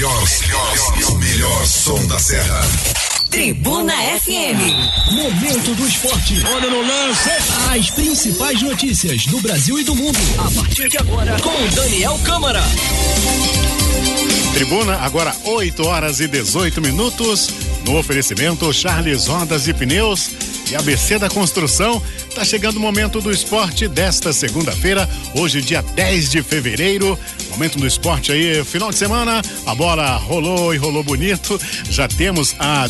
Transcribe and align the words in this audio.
melhor, 0.00 0.24
melhor, 0.40 1.18
melhor 1.18 1.66
som 1.66 2.06
da 2.06 2.18
Serra. 2.18 2.62
Tribuna 3.28 3.92
FM. 3.92 5.12
Momento 5.12 5.74
do 5.74 5.86
esporte. 5.86 6.42
Olha 6.46 6.70
no 6.70 6.80
lance. 6.80 7.28
As 7.70 7.90
principais 7.90 8.62
notícias 8.62 9.26
do 9.26 9.38
Brasil 9.40 9.78
e 9.78 9.84
do 9.84 9.94
mundo. 9.94 10.18
A 10.38 10.50
partir 10.52 10.88
de 10.88 10.96
agora, 10.96 11.36
com 11.42 11.74
Daniel 11.74 12.18
Câmara. 12.24 12.62
Tribuna, 14.54 14.96
agora 14.96 15.36
8 15.44 15.86
horas 15.86 16.18
e 16.20 16.26
18 16.26 16.80
minutos. 16.80 17.50
No 17.84 17.98
oferecimento, 17.98 18.72
Charles 18.72 19.26
Rodas 19.26 19.68
e 19.68 19.74
Pneus 19.74 20.30
e 20.70 20.76
ABC 20.76 21.18
da 21.18 21.28
Construção. 21.28 22.02
Tá 22.34 22.44
chegando 22.44 22.76
o 22.76 22.80
momento 22.80 23.20
do 23.20 23.30
esporte 23.30 23.88
desta 23.88 24.32
segunda-feira, 24.32 25.08
hoje, 25.34 25.60
dia 25.60 25.82
10 25.82 26.30
de 26.30 26.42
fevereiro. 26.42 27.18
Momento 27.50 27.78
do 27.78 27.86
esporte 27.86 28.30
aí, 28.30 28.64
final 28.64 28.90
de 28.90 28.96
semana. 28.96 29.42
A 29.66 29.74
bola 29.74 30.16
rolou 30.16 30.72
e 30.72 30.78
rolou 30.78 31.02
bonito. 31.02 31.60
Já 31.90 32.06
temos 32.06 32.54
a 32.58 32.86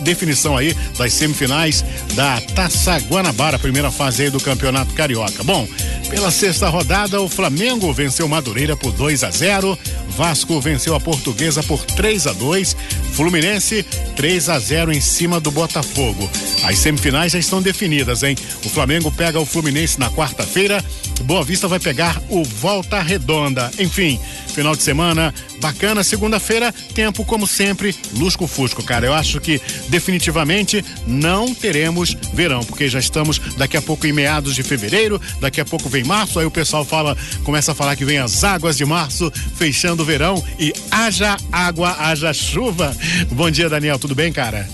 definição 0.00 0.56
aí 0.56 0.74
das 0.96 1.12
semifinais 1.12 1.84
da 2.14 2.40
Taça 2.54 2.96
Guanabara, 2.98 3.58
primeira 3.58 3.90
fase 3.90 4.22
aí 4.22 4.30
do 4.30 4.40
Campeonato 4.40 4.94
Carioca. 4.94 5.42
Bom, 5.42 5.68
pela 6.08 6.30
sexta 6.30 6.68
rodada, 6.68 7.20
o 7.20 7.28
Flamengo 7.28 7.92
venceu 7.92 8.28
Madureira 8.28 8.76
por 8.76 8.92
2 8.92 9.24
a 9.24 9.30
0. 9.30 9.78
Vasco 10.08 10.60
venceu 10.60 10.94
a 10.94 11.00
Portuguesa 11.00 11.62
por 11.62 11.84
3 11.84 12.26
a 12.28 12.32
2. 12.32 12.76
Fluminense 13.12 13.82
3 14.14 14.48
a 14.48 14.58
0 14.58 14.92
em 14.92 15.00
cima 15.00 15.40
do 15.40 15.50
Botafogo. 15.50 16.28
As 16.64 16.78
semifinais 16.78 17.32
já 17.32 17.38
estão 17.38 17.60
definidas, 17.60 18.22
hein? 18.22 18.36
O 18.64 18.68
Flamengo 18.68 19.10
pega 19.10 19.40
o 19.40 19.46
Fluminense 19.46 19.98
na 19.98 20.10
quarta-feira. 20.10 20.84
Boa 21.24 21.42
Vista 21.42 21.66
vai 21.66 21.80
pegar 21.80 22.20
o 22.28 22.44
Volta 22.44 23.00
Redonda. 23.00 23.70
Enfim, 23.78 24.18
final 24.48 24.76
de 24.76 24.82
semana 24.82 25.34
bacana. 25.60 26.04
Segunda-feira, 26.04 26.72
tempo 26.94 27.24
como 27.24 27.46
sempre, 27.46 27.94
lusco-fusco, 28.14 28.82
cara. 28.82 29.06
Eu 29.06 29.14
acho 29.14 29.40
que 29.40 29.60
definitivamente 29.88 30.84
não 31.06 31.54
teremos 31.54 32.16
verão, 32.32 32.60
porque 32.64 32.88
já 32.88 32.98
estamos 32.98 33.38
daqui 33.56 33.76
a 33.76 33.82
pouco 33.82 34.06
em 34.06 34.12
meados 34.12 34.54
de 34.54 34.62
fevereiro, 34.62 35.20
daqui 35.40 35.60
a 35.60 35.64
pouco 35.64 35.88
vem 35.88 36.04
março, 36.04 36.38
aí 36.38 36.46
o 36.46 36.50
pessoal 36.50 36.84
fala, 36.84 37.16
começa 37.44 37.72
a 37.72 37.74
falar 37.74 37.96
que 37.96 38.04
vem 38.04 38.18
as 38.18 38.44
águas 38.44 38.76
de 38.76 38.84
março, 38.84 39.32
fechando 39.56 40.02
o 40.02 40.06
verão 40.06 40.42
e 40.58 40.72
haja 40.90 41.36
água, 41.50 41.96
haja 41.98 42.32
chuva. 42.32 42.96
Bom 43.30 43.50
dia, 43.50 43.68
Daniel, 43.68 43.98
tudo 43.98 44.14
bem, 44.14 44.32
cara? 44.32 44.68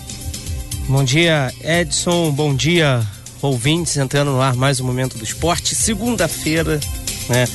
Bom 0.89 1.05
dia, 1.05 1.53
Edson. 1.63 2.31
Bom 2.33 2.55
dia, 2.55 3.07
ouvintes. 3.43 3.97
Entrando 3.97 4.31
no 4.31 4.41
ar 4.41 4.55
mais 4.55 4.81
um 4.81 4.87
momento 4.87 5.19
do 5.19 5.25
esporte. 5.25 5.75
Segunda-feira, 5.75 6.81
né? 7.29 7.47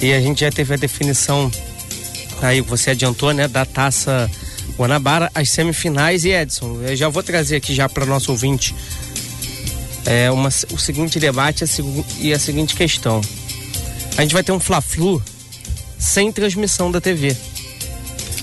E 0.00 0.12
a 0.12 0.20
gente 0.20 0.42
já 0.42 0.50
teve 0.52 0.74
a 0.74 0.76
definição, 0.76 1.50
aí 2.40 2.60
você 2.60 2.90
adiantou, 2.90 3.32
né? 3.32 3.48
Da 3.48 3.64
taça 3.64 4.30
Guanabara, 4.76 5.30
as 5.34 5.50
semifinais. 5.50 6.24
E 6.24 6.30
Edson, 6.30 6.80
eu 6.82 6.94
já 6.94 7.08
vou 7.08 7.22
trazer 7.22 7.56
aqui 7.56 7.74
já 7.74 7.88
para 7.88 8.06
nosso 8.06 8.30
ouvinte 8.30 8.74
é, 10.06 10.30
uma, 10.30 10.48
o 10.72 10.78
seguinte 10.78 11.18
debate 11.18 11.64
e 12.20 12.32
a 12.32 12.38
seguinte 12.38 12.76
questão. 12.76 13.20
A 14.16 14.22
gente 14.22 14.32
vai 14.32 14.42
ter 14.42 14.52
um 14.52 14.60
Fla-Flu 14.60 15.22
sem 15.98 16.30
transmissão 16.30 16.90
da 16.90 17.00
TV. 17.00 17.36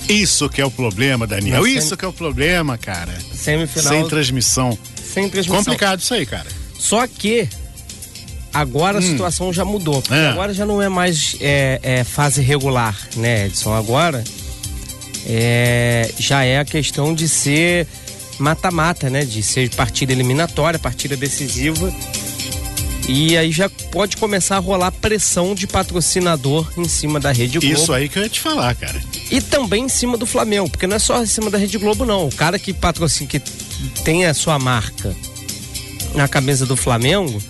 Isso 0.08 0.48
que 0.50 0.62
é 0.62 0.66
o 0.66 0.70
problema, 0.70 1.26
Daniel. 1.26 1.64
Sem... 1.64 1.76
Isso 1.76 1.98
que 1.98 2.06
é 2.06 2.08
o 2.08 2.14
problema, 2.14 2.78
cara. 2.78 3.14
Semifinal. 3.34 3.94
Sem 3.94 4.08
transmissão. 4.08 4.78
Sem 5.16 5.30
transmissão. 5.30 5.64
Complicado 5.64 6.02
isso 6.02 6.14
aí, 6.14 6.26
cara. 6.26 6.48
Só 6.78 7.08
que 7.08 7.48
agora 8.54 8.98
hum. 8.98 9.00
a 9.00 9.02
situação 9.02 9.54
já 9.54 9.64
mudou. 9.64 10.04
É. 10.12 10.28
agora 10.28 10.54
já 10.54 10.66
não 10.66 10.82
é 10.82 10.90
mais 10.90 11.38
é, 11.40 11.80
é, 11.82 12.04
fase 12.04 12.42
regular, 12.42 12.96
né, 13.16 13.46
Edson? 13.46 13.74
Agora 13.74 14.22
é, 15.26 16.12
já 16.20 16.44
é 16.44 16.60
a 16.60 16.66
questão 16.66 17.16
de 17.16 17.30
ser 17.30 17.88
mata-mata, 18.38 19.10
né? 19.10 19.24
De 19.24 19.42
ser 19.42 19.70
partida 19.70 20.12
eliminatória, 20.12 20.78
partida 20.78 21.16
decisiva. 21.16 21.94
E 23.08 23.38
aí 23.38 23.52
já 23.52 23.70
pode 23.70 24.18
começar 24.18 24.58
a 24.58 24.60
rolar 24.60 24.92
pressão 24.92 25.56
de 25.56 25.68
patrocinador 25.68 26.70
em 26.76 26.88
cima 26.90 27.20
da 27.20 27.32
Rede 27.32 27.60
Globo. 27.60 27.74
Isso 27.74 27.94
aí 27.94 28.10
que 28.10 28.18
eu 28.18 28.24
ia 28.24 28.30
te 28.30 28.42
falar, 28.42 28.76
cara. 28.76 29.00
E 29.32 29.40
também 29.40 29.86
em 29.86 29.90
cima 29.90 30.18
do 30.18 30.26
Flamengo, 30.26 30.70
porque 30.70 30.88
não 30.88 30.96
é 30.96 31.00
só 31.00 31.22
em 31.22 31.26
cima 31.26 31.50
da 31.50 31.58
Rede 31.58 31.78
Globo, 31.78 32.04
não. 32.04 32.26
O 32.26 32.36
cara 32.36 32.58
que 32.58 32.74
patrocina, 32.74 33.30
que 33.30 33.40
tem 34.04 34.26
a 34.26 34.34
sua 34.34 34.58
marca 34.60 35.16
na 36.14 36.28
camisa 36.28 36.66
do 36.66 36.76
Flamengo, 36.76 37.42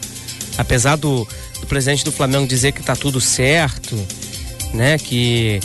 apesar 0.58 0.96
do, 0.96 1.28
do 1.60 1.68
presidente 1.68 2.04
do 2.04 2.12
Flamengo 2.12 2.48
dizer 2.48 2.72
que 2.72 2.82
tá 2.82 2.96
tudo 2.96 3.22
certo, 3.22 3.96
né? 4.74 4.98
Que, 4.98 5.60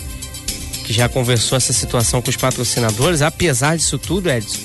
que 0.84 0.92
já 0.92 1.08
conversou 1.08 1.56
essa 1.56 1.72
situação 1.72 2.20
com 2.20 2.30
os 2.30 2.36
patrocinadores, 2.36 3.22
apesar 3.22 3.76
disso 3.76 3.98
tudo, 3.98 4.30
Edson, 4.30 4.58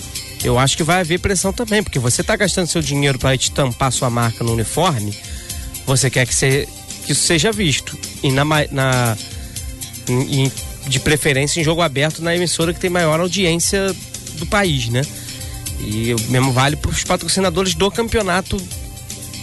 eu 0.43 0.59
acho 0.59 0.77
que 0.77 0.83
vai 0.83 0.99
haver 0.99 1.19
pressão 1.19 1.51
também, 1.51 1.81
porque 1.81 1.97
você 1.97 2.21
está 2.21 2.35
gastando 2.35 2.67
seu 2.67 2.81
dinheiro 2.81 3.17
para 3.17 3.33
estampar 3.33 3.91
sua 3.91 4.09
marca 4.09 4.43
no 4.43 4.53
uniforme, 4.53 5.17
você 5.85 6.09
quer 6.09 6.25
que, 6.25 6.35
você, 6.35 6.67
que 7.05 7.11
isso 7.13 7.23
seja 7.23 7.51
visto. 7.51 7.97
E 8.21 8.31
na, 8.31 8.43
na 8.71 9.17
em, 10.07 10.51
de 10.87 10.99
preferência 10.99 11.59
em 11.59 11.63
jogo 11.63 11.81
aberto 11.81 12.21
na 12.21 12.35
emissora 12.35 12.73
que 12.73 12.79
tem 12.79 12.89
maior 12.89 13.19
audiência 13.19 13.95
do 14.37 14.45
país, 14.45 14.89
né? 14.89 15.01
E 15.79 16.13
o 16.13 16.31
mesmo 16.31 16.51
vale 16.51 16.75
para 16.75 16.91
os 16.91 17.03
patrocinadores 17.03 17.75
do 17.75 17.91
campeonato, 17.91 18.61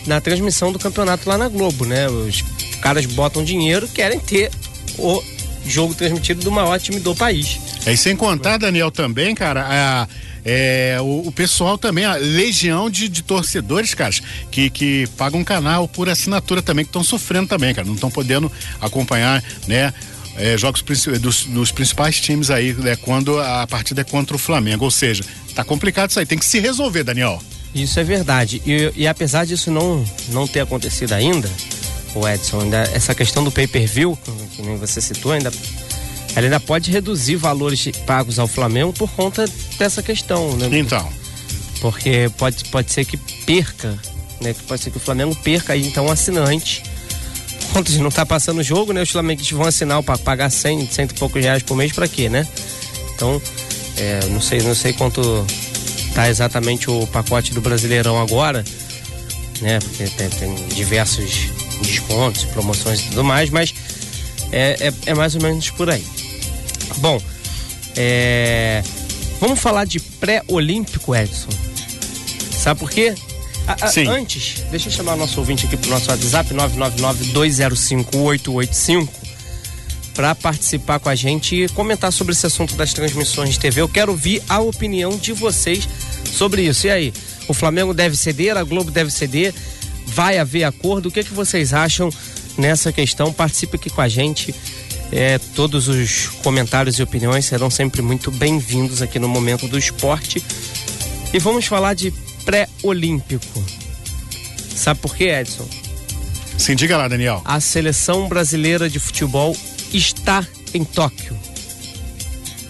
na 0.06 0.20
transmissão 0.20 0.72
do 0.72 0.78
campeonato 0.78 1.28
lá 1.28 1.38
na 1.38 1.48
Globo, 1.48 1.84
né? 1.84 2.08
Os 2.08 2.42
caras 2.80 3.06
botam 3.06 3.44
dinheiro, 3.44 3.86
querem 3.88 4.18
ter 4.18 4.50
o 4.98 5.22
jogo 5.64 5.94
transmitido 5.94 6.42
do 6.42 6.50
maior 6.50 6.78
time 6.80 6.98
do 6.98 7.14
país. 7.14 7.58
É, 7.86 7.92
e 7.92 7.96
sem 7.96 8.16
contar, 8.16 8.56
Daniel, 8.56 8.90
também, 8.90 9.34
cara, 9.34 9.66
a 9.68 10.08
é, 10.44 10.98
o, 11.00 11.28
o, 11.28 11.32
pessoal 11.32 11.78
também, 11.78 12.04
a 12.04 12.14
legião 12.14 12.90
de, 12.90 13.08
de 13.08 13.22
torcedores, 13.22 13.94
cara, 13.94 14.12
que, 14.50 14.68
que 14.70 15.06
pagam 15.16 15.40
um 15.40 15.44
canal 15.44 15.86
por 15.86 16.08
assinatura 16.08 16.60
também, 16.60 16.84
que 16.84 16.88
estão 16.88 17.04
sofrendo 17.04 17.48
também, 17.48 17.72
cara, 17.72 17.86
não 17.86 17.94
estão 17.94 18.10
podendo 18.10 18.50
acompanhar, 18.80 19.42
né? 19.66 19.92
É, 20.34 20.56
jogos 20.56 20.82
dos, 21.20 21.44
dos, 21.44 21.70
principais 21.70 22.18
times 22.18 22.50
aí, 22.50 22.72
né, 22.72 22.96
quando 22.96 23.38
a 23.38 23.66
partida 23.66 24.00
é 24.00 24.04
contra 24.04 24.34
o 24.34 24.38
Flamengo. 24.38 24.82
Ou 24.82 24.90
seja, 24.90 25.22
tá 25.54 25.64
complicado 25.64 26.10
isso 26.10 26.18
aí, 26.18 26.26
tem 26.26 26.38
que 26.38 26.44
se 26.44 26.58
resolver, 26.60 27.04
Daniel. 27.04 27.40
Isso 27.74 27.98
é 27.98 28.04
verdade. 28.04 28.60
E, 28.66 28.92
e 28.96 29.06
apesar 29.06 29.46
disso 29.46 29.70
não, 29.70 30.04
não 30.28 30.46
ter 30.46 30.60
acontecido 30.60 31.12
ainda, 31.12 31.50
o 32.14 32.28
Edson, 32.28 32.60
ainda, 32.60 32.82
essa 32.92 33.14
questão 33.14 33.42
do 33.42 33.50
pay-per-view, 33.50 34.18
que 34.54 34.62
nem 34.62 34.76
você 34.76 35.00
citou, 35.00 35.32
ainda 35.32 35.50
ela 36.34 36.46
ainda 36.46 36.60
pode 36.60 36.90
reduzir 36.90 37.36
valores 37.36 37.86
pagos 38.06 38.38
ao 38.38 38.48
Flamengo 38.48 38.92
por 38.92 39.10
conta 39.10 39.44
dessa 39.78 40.02
questão, 40.02 40.56
né? 40.56 40.68
Então. 40.78 41.06
Porque 41.80 42.30
pode, 42.38 42.64
pode 42.66 42.90
ser 42.92 43.04
que 43.04 43.16
perca, 43.16 43.98
né? 44.40 44.54
Que 44.54 44.62
pode 44.62 44.82
ser 44.82 44.90
que 44.90 44.96
o 44.96 45.00
Flamengo 45.00 45.34
perca 45.36 45.72
aí 45.72 45.86
então 45.86 46.06
um 46.06 46.10
assinante. 46.10 46.82
De 47.84 47.98
não 47.98 48.10
tá 48.10 48.26
passando 48.26 48.58
o 48.58 48.62
jogo, 48.62 48.92
né? 48.92 49.02
Os 49.02 49.10
flamenguistas 49.10 49.56
vão 49.56 49.66
assinar 49.66 50.02
para 50.02 50.18
pagar 50.18 50.50
100, 50.50 50.90
cento 50.90 51.12
e 51.12 51.14
poucos 51.14 51.42
reais 51.42 51.62
por 51.62 51.74
mês 51.74 51.92
para 51.92 52.06
quê, 52.06 52.28
né? 52.28 52.46
Então, 53.14 53.40
é, 54.02 54.20
não 54.30 54.40
sei, 54.40 54.60
não 54.62 54.74
sei 54.74 54.92
quanto 54.92 55.22
tá 56.12 56.28
exatamente 56.28 56.90
o 56.90 57.06
pacote 57.06 57.54
do 57.54 57.60
Brasileirão 57.60 58.20
agora, 58.20 58.64
né? 59.60 59.78
Porque 59.78 60.08
tem, 60.08 60.28
tem 60.28 60.52
diversos 60.74 61.50
descontos, 61.80 62.42
promoções 62.46 62.98
e 63.00 63.04
tudo 63.04 63.22
mais, 63.22 63.48
mas 63.48 63.72
é, 64.50 64.88
é, 64.88 64.92
é 65.06 65.14
mais 65.14 65.36
ou 65.36 65.42
menos 65.42 65.70
por 65.70 65.88
aí. 65.88 66.04
Bom, 66.98 67.22
é... 67.96 68.82
vamos 69.40 69.60
falar 69.60 69.84
de 69.84 70.00
pré-olímpico, 70.00 71.14
Edson. 71.14 71.50
Sabe 72.50 72.80
por 72.80 72.90
quê? 72.90 73.14
A, 73.68 73.84
a, 73.84 73.88
Sim. 73.88 74.08
Antes, 74.08 74.64
deixa 74.72 74.88
eu 74.88 74.92
chamar 74.92 75.14
o 75.14 75.16
nosso 75.16 75.38
ouvinte 75.38 75.66
aqui 75.66 75.76
pro 75.76 75.90
nosso 75.90 76.10
WhatsApp 76.10 76.52
999-205-885 76.52 79.08
para 80.14 80.34
participar 80.34 80.98
com 80.98 81.08
a 81.08 81.14
gente 81.14 81.54
e 81.56 81.68
comentar 81.68 82.12
sobre 82.12 82.32
esse 82.32 82.46
assunto 82.46 82.74
das 82.74 82.92
transmissões 82.92 83.50
de 83.50 83.58
TV. 83.58 83.80
Eu 83.80 83.88
quero 83.88 84.12
ouvir 84.12 84.42
a 84.48 84.60
opinião 84.60 85.16
de 85.16 85.32
vocês 85.32 85.88
sobre 86.24 86.62
isso. 86.62 86.86
E 86.86 86.90
aí, 86.90 87.12
o 87.48 87.54
Flamengo 87.54 87.92
deve 87.92 88.16
ceder, 88.16 88.56
a 88.56 88.62
Globo 88.62 88.90
deve 88.90 89.10
ceder? 89.10 89.54
Vai 90.06 90.38
haver 90.38 90.64
acordo? 90.64 91.08
O 91.08 91.12
que, 91.12 91.20
é 91.20 91.24
que 91.24 91.32
vocês 91.32 91.72
acham 91.72 92.10
nessa 92.56 92.92
questão? 92.92 93.32
Participe 93.32 93.76
aqui 93.76 93.90
com 93.90 94.00
a 94.00 94.08
gente. 94.08 94.54
É, 95.10 95.38
todos 95.54 95.88
os 95.88 96.28
comentários 96.42 96.98
e 96.98 97.02
opiniões 97.02 97.44
serão 97.44 97.68
sempre 97.68 98.00
muito 98.00 98.30
bem-vindos 98.30 99.02
aqui 99.02 99.18
no 99.18 99.28
Momento 99.28 99.68
do 99.68 99.78
Esporte. 99.78 100.42
E 101.32 101.38
vamos 101.38 101.66
falar 101.66 101.94
de 101.94 102.12
pré-olímpico. 102.44 103.64
Sabe 104.74 105.00
por 105.00 105.14
quê, 105.14 105.24
Edson? 105.24 105.68
Sim, 106.58 106.76
diga 106.76 106.96
lá, 106.96 107.08
Daniel. 107.08 107.42
A 107.44 107.60
seleção 107.60 108.28
brasileira 108.28 108.88
de 108.88 108.98
futebol 108.98 109.56
está 109.96 110.46
em 110.74 110.84
Tóquio. 110.84 111.36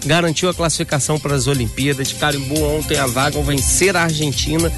Garantiu 0.05 0.49
a 0.49 0.53
classificação 0.53 1.17
para 1.19 1.35
as 1.35 1.47
Olimpíadas, 1.47 2.11
carimbou 2.11 2.77
ontem 2.77 2.97
a 2.97 3.07
vaga 3.07 3.37
ao 3.37 3.43
vencer 3.43 3.95
a 3.95 4.03
Argentina 4.03 4.71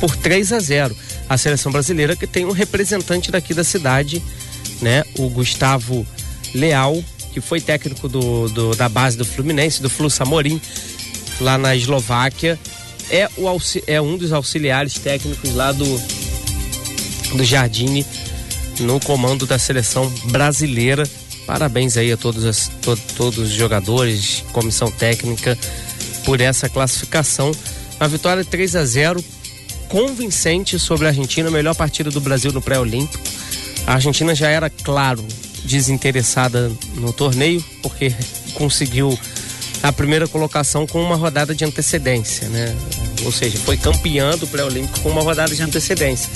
por 0.00 0.16
3 0.16 0.52
a 0.52 0.58
0. 0.58 0.96
A 1.28 1.38
seleção 1.38 1.70
brasileira 1.70 2.16
que 2.16 2.26
tem 2.26 2.44
um 2.44 2.50
representante 2.50 3.30
daqui 3.30 3.54
da 3.54 3.62
cidade, 3.62 4.20
né? 4.82 5.04
O 5.16 5.28
Gustavo 5.28 6.04
Leal, 6.52 7.02
que 7.32 7.40
foi 7.40 7.60
técnico 7.60 8.08
do, 8.08 8.48
do 8.48 8.74
da 8.74 8.88
base 8.88 9.16
do 9.16 9.24
Fluminense, 9.24 9.80
do 9.80 9.88
Flu 9.88 10.10
Samorim, 10.10 10.60
lá 11.40 11.56
na 11.56 11.76
Eslováquia, 11.76 12.58
é, 13.10 13.28
o, 13.36 13.46
é 13.86 14.00
um 14.00 14.16
dos 14.16 14.32
auxiliares 14.32 14.94
técnicos 14.94 15.54
lá 15.54 15.70
do, 15.72 15.84
do 17.36 17.44
Jardine 17.44 18.04
no 18.80 18.98
comando 19.00 19.46
da 19.46 19.58
seleção 19.58 20.08
brasileira. 20.26 21.08
Parabéns 21.50 21.96
aí 21.96 22.12
a 22.12 22.16
todos, 22.16 22.44
as, 22.44 22.68
to, 22.80 22.96
todos 23.16 23.38
os 23.38 23.50
jogadores, 23.50 24.44
comissão 24.52 24.88
técnica, 24.88 25.58
por 26.24 26.40
essa 26.40 26.68
classificação. 26.68 27.50
Uma 28.00 28.06
vitória 28.06 28.44
3 28.44 28.76
a 28.76 28.84
0 28.84 29.24
convincente 29.88 30.78
sobre 30.78 31.06
a 31.06 31.08
Argentina, 31.08 31.50
melhor 31.50 31.74
partida 31.74 32.08
do 32.08 32.20
Brasil 32.20 32.52
no 32.52 32.62
pré-olímpico. 32.62 33.20
A 33.84 33.94
Argentina 33.94 34.32
já 34.32 34.48
era, 34.48 34.70
claro, 34.70 35.26
desinteressada 35.64 36.70
no 36.94 37.12
torneio, 37.12 37.64
porque 37.82 38.14
conseguiu 38.54 39.18
a 39.82 39.92
primeira 39.92 40.28
colocação 40.28 40.86
com 40.86 41.02
uma 41.02 41.16
rodada 41.16 41.52
de 41.52 41.64
antecedência, 41.64 42.48
né? 42.48 42.72
Ou 43.24 43.32
seja, 43.32 43.58
foi 43.58 43.76
campeã 43.76 44.38
do 44.38 44.46
pré-olímpico 44.46 45.00
com 45.00 45.08
uma 45.08 45.22
rodada 45.22 45.52
de 45.52 45.62
antecedência. 45.62 46.30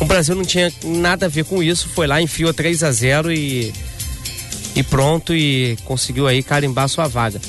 O 0.00 0.04
Brasil 0.04 0.34
não 0.34 0.44
tinha 0.44 0.70
nada 0.84 1.24
a 1.24 1.30
ver 1.30 1.46
com 1.46 1.62
isso, 1.62 1.88
foi 1.94 2.06
lá, 2.06 2.20
enfiou 2.20 2.52
3 2.52 2.82
a 2.82 2.92
0 2.92 3.32
e 3.32 3.72
e 4.74 4.82
pronto 4.82 5.34
e 5.34 5.76
conseguiu 5.84 6.26
aí 6.26 6.42
carimbar 6.42 6.88
sua 6.88 7.06
vaga. 7.06 7.40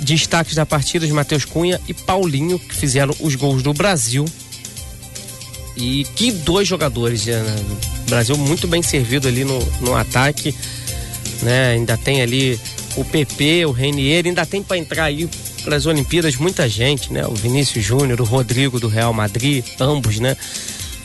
Destaques 0.00 0.54
da 0.54 0.66
partida 0.66 1.06
de 1.06 1.12
Matheus 1.12 1.44
Cunha 1.44 1.80
e 1.88 1.94
Paulinho, 1.94 2.58
que 2.58 2.74
fizeram 2.74 3.14
os 3.20 3.34
gols 3.34 3.62
do 3.62 3.72
Brasil. 3.72 4.24
E 5.76 6.04
que 6.16 6.30
dois 6.30 6.68
jogadores, 6.68 7.26
né? 7.26 7.56
Brasil 8.08 8.36
muito 8.36 8.66
bem 8.66 8.82
servido 8.82 9.28
ali 9.28 9.44
no, 9.44 9.58
no 9.80 9.94
ataque, 9.94 10.54
né? 11.42 11.72
Ainda 11.72 11.96
tem 11.96 12.22
ali 12.22 12.58
o 12.96 13.04
PP, 13.04 13.66
o 13.66 13.72
Renier, 13.72 14.26
ainda 14.26 14.46
tem 14.46 14.62
para 14.62 14.78
entrar 14.78 15.04
aí 15.04 15.28
para 15.64 15.76
as 15.76 15.84
Olimpíadas 15.84 16.36
muita 16.36 16.68
gente, 16.68 17.12
né? 17.12 17.26
O 17.26 17.34
Vinícius 17.34 17.84
Júnior, 17.84 18.20
o 18.20 18.24
Rodrigo 18.24 18.78
do 18.78 18.88
Real 18.88 19.12
Madrid, 19.12 19.64
ambos, 19.80 20.18
né? 20.18 20.36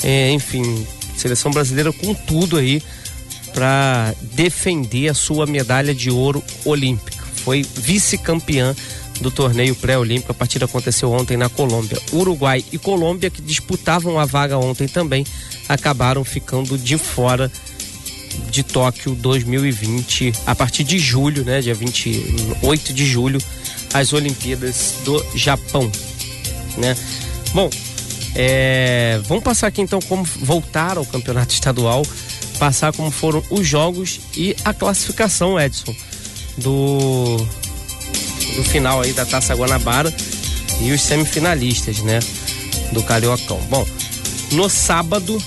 É, 0.04 0.32
enfim, 0.32 0.86
seleção 1.18 1.52
brasileira 1.52 1.92
com 1.92 2.14
tudo 2.14 2.58
aí 2.58 2.82
para 3.54 4.14
defender 4.22 5.10
a 5.10 5.14
sua 5.14 5.46
medalha 5.46 5.94
de 5.94 6.10
ouro 6.10 6.44
olímpica. 6.66 7.24
Foi 7.36 7.64
vice-campeã 7.64 8.76
do 9.20 9.32
torneio 9.32 9.76
pré-olímpico. 9.76 10.32
A 10.32 10.36
partida 10.36 10.66
aconteceu 10.66 11.12
ontem 11.12 11.38
na 11.38 11.50
Colômbia. 11.50 11.98
Uruguai 12.12 12.64
e 12.72 12.78
Colômbia, 12.78 13.30
que 13.30 13.42
disputavam 13.42 14.20
a 14.20 14.26
vaga 14.26 14.58
ontem 14.58 14.88
também, 14.88 15.26
acabaram 15.70 16.24
ficando 16.24 16.78
de 16.78 16.98
fora 16.98 17.52
de 18.50 18.64
Tóquio 18.64 19.14
2020, 19.16 20.34
a 20.46 20.56
partir 20.56 20.84
de 20.84 20.98
julho, 20.98 21.44
né, 21.44 21.62
dia 21.62 21.74
28 21.74 22.94
de 22.94 23.06
julho, 23.06 23.40
as 23.94 24.14
Olimpíadas 24.14 24.96
do 25.04 25.24
Japão, 25.36 25.92
né? 26.78 26.96
Bom, 27.54 27.70
é, 28.34 29.20
vamos 29.26 29.44
passar 29.44 29.68
aqui 29.68 29.82
então 29.82 30.00
como 30.02 30.24
voltar 30.24 30.98
ao 30.98 31.06
campeonato 31.06 31.52
estadual, 31.54 32.04
passar 32.62 32.94
como 32.94 33.10
foram 33.10 33.44
os 33.50 33.68
jogos 33.68 34.20
e 34.38 34.56
a 34.64 34.72
classificação, 34.72 35.60
Edson, 35.60 35.96
do, 36.58 37.38
do 38.56 38.64
final 38.66 39.02
aí 39.02 39.14
da 39.14 39.26
Taça 39.26 39.56
Guanabara 39.56 40.14
e 40.80 40.92
os 40.92 41.02
semifinalistas, 41.02 42.02
né? 42.02 42.20
Do 42.92 43.02
Cariocão. 43.02 43.58
Bom, 43.68 43.84
no 44.52 44.70
sábado, 44.70 45.42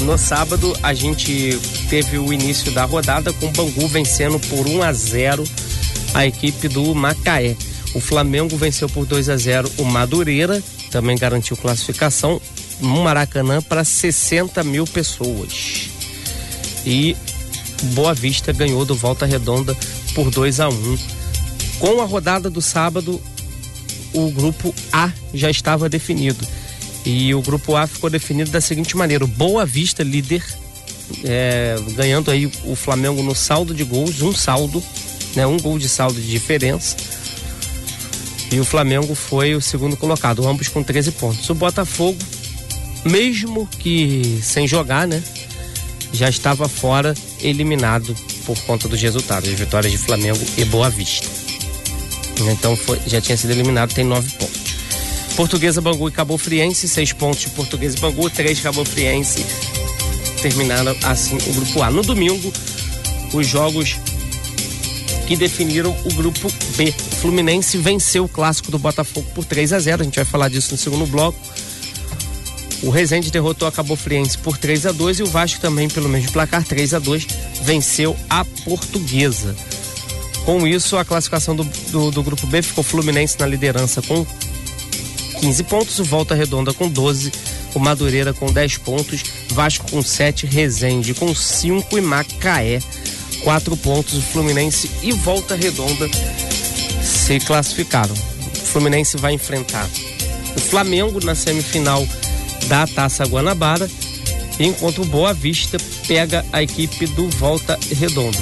no 0.00 0.18
sábado 0.18 0.76
a 0.82 0.92
gente 0.92 1.58
teve 1.88 2.18
o 2.18 2.30
início 2.30 2.70
da 2.72 2.84
rodada 2.84 3.32
com 3.32 3.46
o 3.46 3.50
Bangu 3.50 3.88
vencendo 3.88 4.38
por 4.38 4.66
1 4.66 4.82
a 4.82 4.92
0 4.92 5.44
a 6.12 6.26
equipe 6.26 6.68
do 6.68 6.94
Macaé. 6.94 7.56
O 7.94 8.00
Flamengo 8.00 8.54
venceu 8.54 8.86
por 8.86 9.06
2 9.06 9.30
a 9.30 9.36
0 9.38 9.72
o 9.78 9.84
Madureira 9.86 10.62
também 10.90 11.16
garantiu 11.16 11.56
classificação 11.56 12.38
no 12.80 13.02
Maracanã 13.02 13.60
para 13.62 13.84
60 13.84 14.62
mil 14.64 14.86
pessoas. 14.86 15.88
E 16.84 17.16
Boa 17.94 18.14
Vista 18.14 18.52
ganhou 18.52 18.84
do 18.84 18.94
Volta 18.94 19.26
Redonda 19.26 19.76
por 20.14 20.30
2 20.30 20.60
a 20.60 20.68
1 20.68 20.72
um. 20.72 20.98
Com 21.78 22.00
a 22.02 22.04
rodada 22.04 22.50
do 22.50 22.60
sábado, 22.60 23.20
o 24.12 24.30
grupo 24.30 24.74
A 24.92 25.10
já 25.32 25.50
estava 25.50 25.88
definido. 25.88 26.46
E 27.04 27.34
o 27.34 27.40
grupo 27.40 27.76
A 27.76 27.86
ficou 27.86 28.10
definido 28.10 28.50
da 28.50 28.60
seguinte 28.60 28.96
maneira: 28.96 29.26
Boa 29.26 29.64
Vista, 29.64 30.02
líder, 30.02 30.44
é, 31.24 31.76
ganhando 31.94 32.30
aí 32.30 32.50
o 32.64 32.74
Flamengo 32.74 33.22
no 33.22 33.34
saldo 33.34 33.74
de 33.74 33.84
gols, 33.84 34.20
um 34.20 34.34
saldo, 34.34 34.82
né, 35.34 35.46
um 35.46 35.58
gol 35.58 35.78
de 35.78 35.88
saldo 35.88 36.20
de 36.20 36.28
diferença 36.28 36.96
e 38.52 38.58
o 38.58 38.64
Flamengo 38.64 39.14
foi 39.14 39.54
o 39.54 39.60
segundo 39.60 39.96
colocado, 39.96 40.46
ambos 40.46 40.68
com 40.68 40.82
13 40.82 41.12
pontos. 41.12 41.48
O 41.48 41.54
Botafogo, 41.54 42.18
mesmo 43.04 43.66
que 43.78 44.40
sem 44.42 44.66
jogar, 44.66 45.06
né, 45.06 45.22
já 46.12 46.28
estava 46.28 46.68
fora, 46.68 47.14
eliminado 47.40 48.14
por 48.44 48.58
conta 48.62 48.88
dos 48.88 49.00
resultados, 49.00 49.48
as 49.48 49.58
vitórias 49.58 49.92
de 49.92 49.98
Flamengo 49.98 50.40
e 50.56 50.64
Boa 50.64 50.90
Vista. 50.90 51.28
Então 52.50 52.74
foi, 52.74 52.98
já 53.06 53.20
tinha 53.20 53.36
sido 53.36 53.50
eliminado, 53.50 53.92
tem 53.92 54.04
nove 54.04 54.30
pontos. 54.32 54.60
Portuguesa, 55.36 55.80
Bangu 55.80 56.08
e 56.08 56.12
Cabo 56.12 56.36
Friense, 56.36 56.88
seis 56.88 57.12
pontos 57.12 57.40
de 57.40 57.50
Portuguesa 57.50 57.96
e 57.96 58.00
Bangu, 58.00 58.28
três 58.28 58.60
Cabo 58.60 58.84
Friense. 58.84 59.44
Terminaram 60.42 60.96
assim 61.04 61.36
o 61.36 61.52
grupo 61.54 61.82
A. 61.82 61.90
No 61.90 62.02
domingo, 62.02 62.52
os 63.32 63.46
jogos 63.46 63.96
que 65.26 65.36
definiram 65.36 65.96
o 66.04 66.14
grupo 66.14 66.52
B. 66.76 66.92
Fluminense 67.20 67.78
venceu 67.78 68.24
o 68.24 68.28
clássico 68.28 68.70
do 68.70 68.78
Botafogo 68.78 69.26
por 69.34 69.44
3 69.44 69.72
a 69.72 69.78
0. 69.78 70.02
A 70.02 70.04
gente 70.04 70.16
vai 70.16 70.24
falar 70.24 70.48
disso 70.48 70.72
no 70.72 70.78
segundo 70.78 71.06
bloco. 71.06 71.38
O 72.82 72.90
Rezende 72.90 73.30
derrotou 73.30 73.68
a 73.68 73.72
Cabo 73.72 73.94
Friense 73.94 74.38
por 74.38 74.56
3 74.56 74.86
a 74.86 74.92
2 74.92 75.20
e 75.20 75.22
o 75.22 75.26
Vasco 75.26 75.60
também, 75.60 75.88
pelo 75.88 76.08
mesmo 76.08 76.32
placar, 76.32 76.64
3 76.64 76.94
a 76.94 76.98
2 76.98 77.26
venceu 77.62 78.16
a 78.28 78.44
Portuguesa. 78.44 79.54
Com 80.44 80.66
isso, 80.66 80.96
a 80.96 81.04
classificação 81.04 81.54
do, 81.54 81.64
do, 81.64 82.10
do 82.10 82.22
grupo 82.22 82.46
B 82.46 82.62
ficou 82.62 82.82
Fluminense 82.82 83.38
na 83.38 83.46
liderança 83.46 84.00
com 84.00 84.26
15 85.40 85.62
pontos, 85.64 85.98
o 85.98 86.04
Volta 86.04 86.34
Redonda 86.34 86.72
com 86.72 86.88
12, 86.88 87.30
o 87.74 87.78
Madureira 87.78 88.32
com 88.32 88.50
10 88.50 88.78
pontos, 88.78 89.22
Vasco 89.50 89.90
com 89.90 90.02
7, 90.02 90.46
Rezende 90.46 91.12
com 91.12 91.34
5 91.34 91.98
e 91.98 92.00
Macaé 92.00 92.80
quatro 93.40 93.76
pontos. 93.76 94.14
O 94.14 94.22
Fluminense 94.22 94.90
e 95.02 95.12
Volta 95.12 95.54
Redonda 95.54 96.08
se 97.02 97.40
classificaram. 97.40 98.14
O 98.14 98.66
Fluminense 98.66 99.16
vai 99.16 99.32
enfrentar 99.34 99.88
o 100.56 100.60
Flamengo 100.60 101.24
na 101.24 101.34
semifinal 101.34 102.06
da 102.66 102.86
Taça 102.86 103.24
Guanabara, 103.24 103.88
enquanto 104.58 105.02
o 105.02 105.06
Boa 105.06 105.32
Vista 105.32 105.78
pega 106.06 106.44
a 106.52 106.62
equipe 106.62 107.06
do 107.06 107.28
Volta 107.30 107.78
Redonda. 107.98 108.38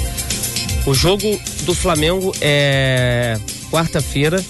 O 0.85 0.93
jogo 0.93 1.39
do 1.63 1.73
Flamengo 1.73 2.33
é 2.41 3.37
quarta-feira, 3.71 4.43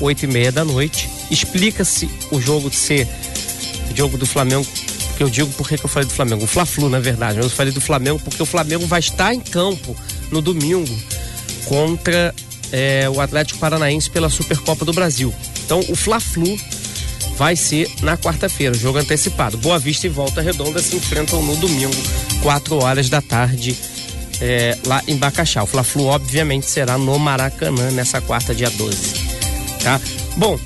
oito 0.00 0.24
e 0.24 0.26
meia 0.26 0.52
da 0.52 0.64
noite. 0.64 1.08
Explica-se 1.30 2.08
o 2.30 2.40
jogo 2.40 2.68
de 2.68 2.76
ser 2.76 3.08
jogo 3.94 4.16
do 4.16 4.26
Flamengo 4.26 4.66
eu 5.22 5.28
digo 5.28 5.50
porque 5.52 5.76
que 5.76 5.84
eu 5.84 5.88
falei 5.88 6.08
do 6.08 6.14
Flamengo. 6.14 6.44
O 6.44 6.46
Fla-Flu, 6.46 6.88
na 6.88 6.98
verdade. 6.98 7.38
Eu 7.38 7.50
falei 7.50 7.72
do 7.72 7.80
Flamengo 7.80 8.18
porque 8.24 8.42
o 8.42 8.46
Flamengo 8.46 8.86
vai 8.86 9.00
estar 9.00 9.34
em 9.34 9.40
campo 9.40 9.94
no 10.30 10.40
domingo 10.40 10.98
contra 11.66 12.34
é, 12.72 13.08
o 13.10 13.20
Atlético 13.20 13.58
Paranaense 13.58 14.08
pela 14.08 14.30
Supercopa 14.30 14.84
do 14.84 14.92
Brasil. 14.92 15.32
Então, 15.64 15.80
o 15.88 15.94
Fla-Flu 15.94 16.58
vai 17.40 17.56
ser 17.56 17.90
na 18.02 18.18
quarta-feira, 18.18 18.74
jogo 18.74 18.98
antecipado. 18.98 19.56
Boa 19.56 19.78
Vista 19.78 20.06
e 20.06 20.10
Volta 20.10 20.42
Redonda 20.42 20.78
se 20.82 20.94
enfrentam 20.94 21.42
no 21.42 21.56
domingo, 21.56 21.96
4 22.42 22.76
horas 22.76 23.08
da 23.08 23.22
tarde, 23.22 23.74
é, 24.42 24.76
lá 24.84 25.02
em 25.08 25.16
Bacaxá. 25.16 25.62
O 25.62 25.66
Fla-Flu, 25.66 26.04
obviamente, 26.04 26.66
será 26.66 26.98
no 26.98 27.18
Maracanã 27.18 27.92
nessa 27.92 28.20
quarta, 28.20 28.54
dia 28.54 28.68
12. 28.68 29.14
Tá? 29.82 29.98
Bom, 30.36 30.60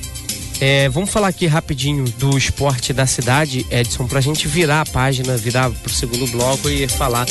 é, 0.60 0.88
vamos 0.88 1.10
falar 1.10 1.28
aqui 1.28 1.46
rapidinho 1.46 2.06
do 2.18 2.36
esporte 2.36 2.92
da 2.92 3.06
cidade, 3.06 3.64
Edson, 3.70 4.08
para 4.08 4.18
a 4.18 4.22
gente 4.22 4.48
virar 4.48 4.80
a 4.80 4.86
página, 4.86 5.36
virar 5.36 5.70
para 5.70 5.88
o 5.88 5.94
segundo 5.94 6.26
bloco 6.26 6.68
e 6.68 6.88
falar 6.88 7.24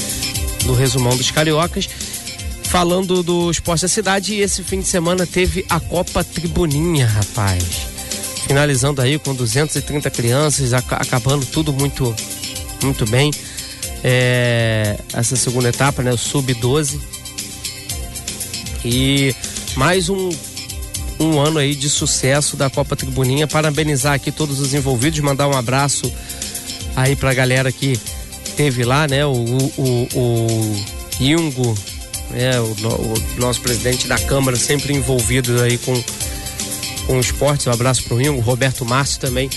do 0.64 0.74
resumão 0.74 1.18
dos 1.18 1.32
cariocas. 1.32 1.90
Falando 2.64 3.22
do 3.22 3.52
esporte 3.52 3.82
da 3.82 3.90
cidade, 3.90 4.36
esse 4.36 4.64
fim 4.64 4.80
de 4.80 4.88
semana 4.88 5.28
teve 5.28 5.66
a 5.70 5.82
Copa 5.82 6.24
Tribuninha, 6.24 7.06
rapaz. 7.08 7.93
Finalizando 8.48 9.02
aí 9.02 9.18
com 9.18 9.34
230 9.34 10.10
crianças, 10.10 10.74
acabando 10.74 11.46
tudo 11.46 11.72
muito, 11.74 12.14
muito 12.84 13.06
bem. 13.06 13.32
É, 14.04 14.98
essa 15.14 15.36
segunda 15.36 15.70
etapa, 15.70 16.04
né? 16.04 16.12
O 16.12 16.18
Sub-12. 16.18 17.00
E 18.84 19.34
mais 19.76 20.10
um 20.10 20.30
um 21.20 21.40
ano 21.40 21.60
aí 21.60 21.76
de 21.76 21.90
sucesso 21.90 22.58
da 22.58 22.70
Copa 22.70 22.96
Tribuninha. 22.96 23.48
Parabenizar 23.48 24.14
aqui 24.14 24.32
todos 24.32 24.60
os 24.60 24.74
envolvidos, 24.74 25.20
mandar 25.20 25.48
um 25.48 25.58
abraço 25.58 26.12
aí 26.96 27.16
pra 27.16 27.34
galera 27.34 27.72
que 27.72 27.98
teve 28.56 28.84
lá, 28.84 29.08
né? 29.08 29.26
O, 29.26 29.32
o, 29.32 30.08
o 30.16 30.86
Ingo, 31.20 31.76
é, 32.34 32.60
o, 32.60 32.66
o, 32.66 33.40
nosso 33.40 33.62
presidente 33.62 34.08
da 34.08 34.18
Câmara 34.18 34.58
sempre 34.58 34.94
envolvido 34.94 35.62
aí 35.62 35.78
com, 35.78 35.94
com 37.06 37.18
o 37.18 37.20
esporte. 37.20 37.70
Um 37.70 37.72
abraço 37.72 38.04
para 38.04 38.14
o 38.14 38.18
Ringo, 38.18 38.42
Roberto 38.42 38.86
Márcio 38.86 39.20
também 39.20 39.50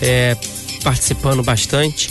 é, 0.00 0.36
participando 0.82 1.42
bastante 1.42 2.10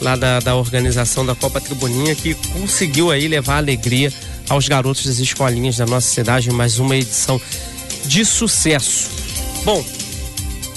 lá 0.00 0.16
da, 0.16 0.40
da 0.40 0.56
organização 0.56 1.24
da 1.24 1.34
Copa 1.34 1.60
Tribuninha, 1.60 2.14
que 2.14 2.34
conseguiu 2.58 3.10
aí 3.10 3.28
levar 3.28 3.58
alegria 3.58 4.12
aos 4.48 4.66
garotos 4.66 5.06
das 5.06 5.18
escolinhas 5.18 5.76
da 5.76 5.86
nossa 5.86 6.08
cidade, 6.08 6.50
mais 6.50 6.78
uma 6.78 6.96
edição 6.96 7.40
de 8.06 8.24
sucesso. 8.24 9.10
Bom, 9.62 9.84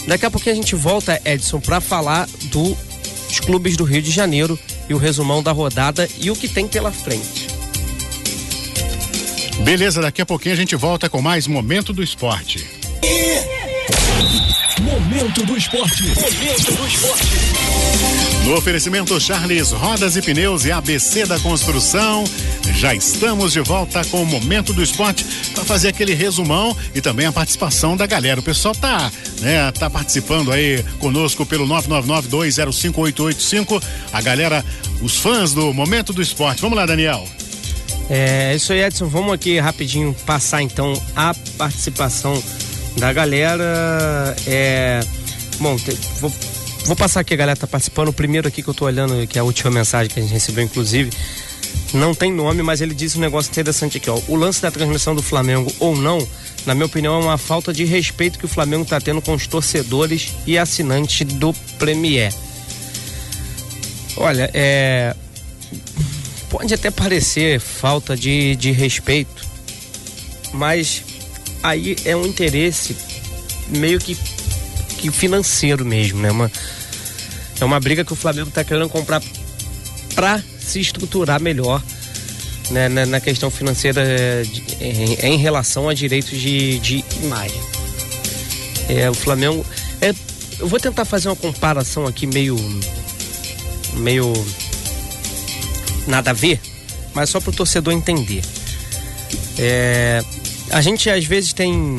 daqui 0.08 0.26
a 0.26 0.32
pouquinho 0.32 0.54
a 0.54 0.56
gente 0.58 0.76
volta, 0.76 1.20
Edson, 1.24 1.60
para 1.60 1.80
falar 1.80 2.28
dos 2.44 3.40
clubes 3.46 3.78
do 3.78 3.86
Rio 3.86 4.02
de 4.02 4.12
Janeiro 4.12 4.60
e 4.90 4.94
o 4.94 4.98
resumão 4.98 5.42
da 5.42 5.54
rodada 5.54 6.08
e 6.20 6.30
o 6.30 6.36
que 6.36 6.50
tem 6.50 6.68
pela 6.68 6.92
frente. 6.92 7.48
Beleza, 9.64 10.02
daqui 10.02 10.22
a 10.22 10.26
pouquinho 10.26 10.54
a 10.54 10.58
gente 10.58 10.76
volta 10.76 11.10
com 11.10 11.22
mais 11.22 11.48
Momento 11.48 11.94
do 11.94 12.04
Esporte. 12.04 12.83
Momento 14.82 15.46
do 15.46 15.58
Esporte. 15.58 16.04
Momento 16.04 16.76
do 16.76 16.88
Esporte. 16.88 17.26
No 18.46 18.56
oferecimento 18.56 19.20
Charles 19.20 19.72
Rodas 19.72 20.16
e 20.16 20.22
Pneus 20.22 20.64
e 20.66 20.72
ABC 20.72 21.26
da 21.26 21.40
Construção, 21.40 22.24
já 22.76 22.94
estamos 22.94 23.54
de 23.54 23.62
volta 23.62 24.06
com 24.06 24.22
o 24.22 24.26
Momento 24.26 24.72
do 24.74 24.84
Esporte 24.84 25.26
para 25.54 25.66
fazer 25.66 25.88
aquele 25.90 26.14
resumão 26.14 26.78
e 26.94 27.02
também 27.02 27.26
a 27.26 27.32
participação 27.32 27.98
da 27.98 28.06
galera. 28.06 28.40
O 28.40 28.44
pessoal 28.44 28.76
tá, 28.76 29.12
né, 29.40 29.72
tá 29.72 29.90
participando 29.90 30.52
aí 30.52 30.84
conosco 31.00 31.44
pelo 31.46 31.66
999-205-885. 31.68 33.82
A 34.12 34.22
galera, 34.22 34.64
os 35.02 35.18
fãs 35.18 35.54
do 35.54 35.74
Momento 35.74 36.14
do 36.14 36.22
Esporte. 36.22 36.62
Vamos 36.62 36.78
lá, 36.78 36.86
Daniel. 36.86 37.28
É 38.10 38.54
isso 38.56 38.74
aí, 38.74 38.84
Edson. 38.84 39.08
Vamos 39.08 39.34
aqui 39.34 39.60
rapidinho 39.60 40.14
passar 40.26 40.62
então 40.62 40.94
a 41.16 41.34
participação 41.58 42.44
da 42.98 43.12
galera. 43.14 44.36
É, 44.48 45.02
bom, 45.60 45.76
te, 45.76 45.92
vou, 46.20 46.32
vou, 46.86 46.96
passar 46.96 47.22
aqui, 47.22 47.34
a 47.34 47.38
galera 47.38 47.58
tá 47.58 47.68
participando. 47.68 48.10
O 48.10 48.14
primeiro 48.14 48.48
aqui 48.48 48.62
que 48.62 48.70
eu 48.70 48.74
tô 48.74 48.86
olhando, 48.86 49.26
que 49.28 49.38
é 49.38 49.42
a 49.42 49.44
última 49.44 49.72
mensagem 49.72 50.12
que 50.12 50.20
a 50.20 50.24
gente 50.24 50.32
recebeu, 50.32 50.64
inclusive. 50.64 51.12
Não 51.94 52.14
tem 52.14 52.32
nome, 52.32 52.62
mas 52.64 52.82
ele 52.82 52.94
disse 52.94 53.18
um 53.18 53.22
negócio 53.22 53.50
interessante 53.50 53.98
aqui, 53.98 54.10
ó. 54.10 54.20
O 54.28 54.36
lance 54.36 54.62
da 54.62 54.72
transmissão 54.72 55.16
do 55.16 55.22
Flamengo 55.22 55.72
ou 55.80 55.96
não, 55.96 56.26
na 56.66 56.74
minha 56.74 56.86
opinião, 56.86 57.16
é 57.16 57.24
uma 57.24 57.38
falta 57.38 57.72
de 57.74 57.84
respeito 57.84 58.38
que 58.38 58.46
o 58.46 58.48
Flamengo 58.48 58.86
tá 58.86 59.00
tendo 59.00 59.22
com 59.22 59.34
os 59.34 59.48
torcedores 59.48 60.34
e 60.46 60.58
assinantes 60.58 61.26
do 61.34 61.54
Premier. 61.78 62.34
Olha, 64.18 64.50
é 64.54 65.16
pode 66.54 66.72
até 66.72 66.92
parecer 66.92 67.60
falta 67.60 68.16
de, 68.16 68.56
de 68.56 68.72
respeito, 68.72 69.44
mas 70.54 71.04
aí 71.64 71.96
é 72.04 72.16
um 72.16 72.26
interesse 72.26 72.96
meio 73.70 73.98
que, 73.98 74.16
que 74.98 75.10
financeiro 75.10 75.86
mesmo, 75.86 76.20
né? 76.22 76.30
Uma, 76.30 76.52
é 77.60 77.66
uma 77.66 77.80
briga 77.80 78.04
que 78.04 78.12
o 78.12 78.16
Flamengo 78.16 78.50
está 78.50 78.64
querendo 78.64 78.90
comprar 78.90 79.24
para 80.14 80.44
se 80.60 80.80
estruturar 80.80 81.42
melhor 81.42 81.82
né, 82.70 82.88
na, 82.90 83.06
na 83.06 83.20
questão 83.20 83.50
financeira 83.50 84.04
de, 84.46 84.64
em, 84.82 85.14
em, 85.34 85.38
relação 85.38 85.90
a 85.90 85.94
direitos 85.94 86.40
de, 86.40 86.80
de 86.80 87.06
imagem. 87.24 87.62
É, 88.90 89.10
o 89.10 89.14
Flamengo. 89.14 89.66
É, 90.02 90.14
eu 90.60 90.68
vou 90.68 90.80
tentar 90.80 91.06
fazer 91.06 91.30
uma 91.30 91.36
comparação 91.36 92.06
aqui 92.06 92.28
meio. 92.28 92.58
meio 93.94 94.32
nada 96.06 96.32
a 96.32 96.34
ver, 96.34 96.60
mas 97.14 97.30
só 97.30 97.40
para 97.40 97.50
o 97.50 97.54
torcedor 97.54 97.94
entender. 97.94 98.44
É, 99.58 100.24
a 100.74 100.82
gente 100.82 101.10
às 101.10 101.26
vezes 101.26 101.54
tem 101.54 101.98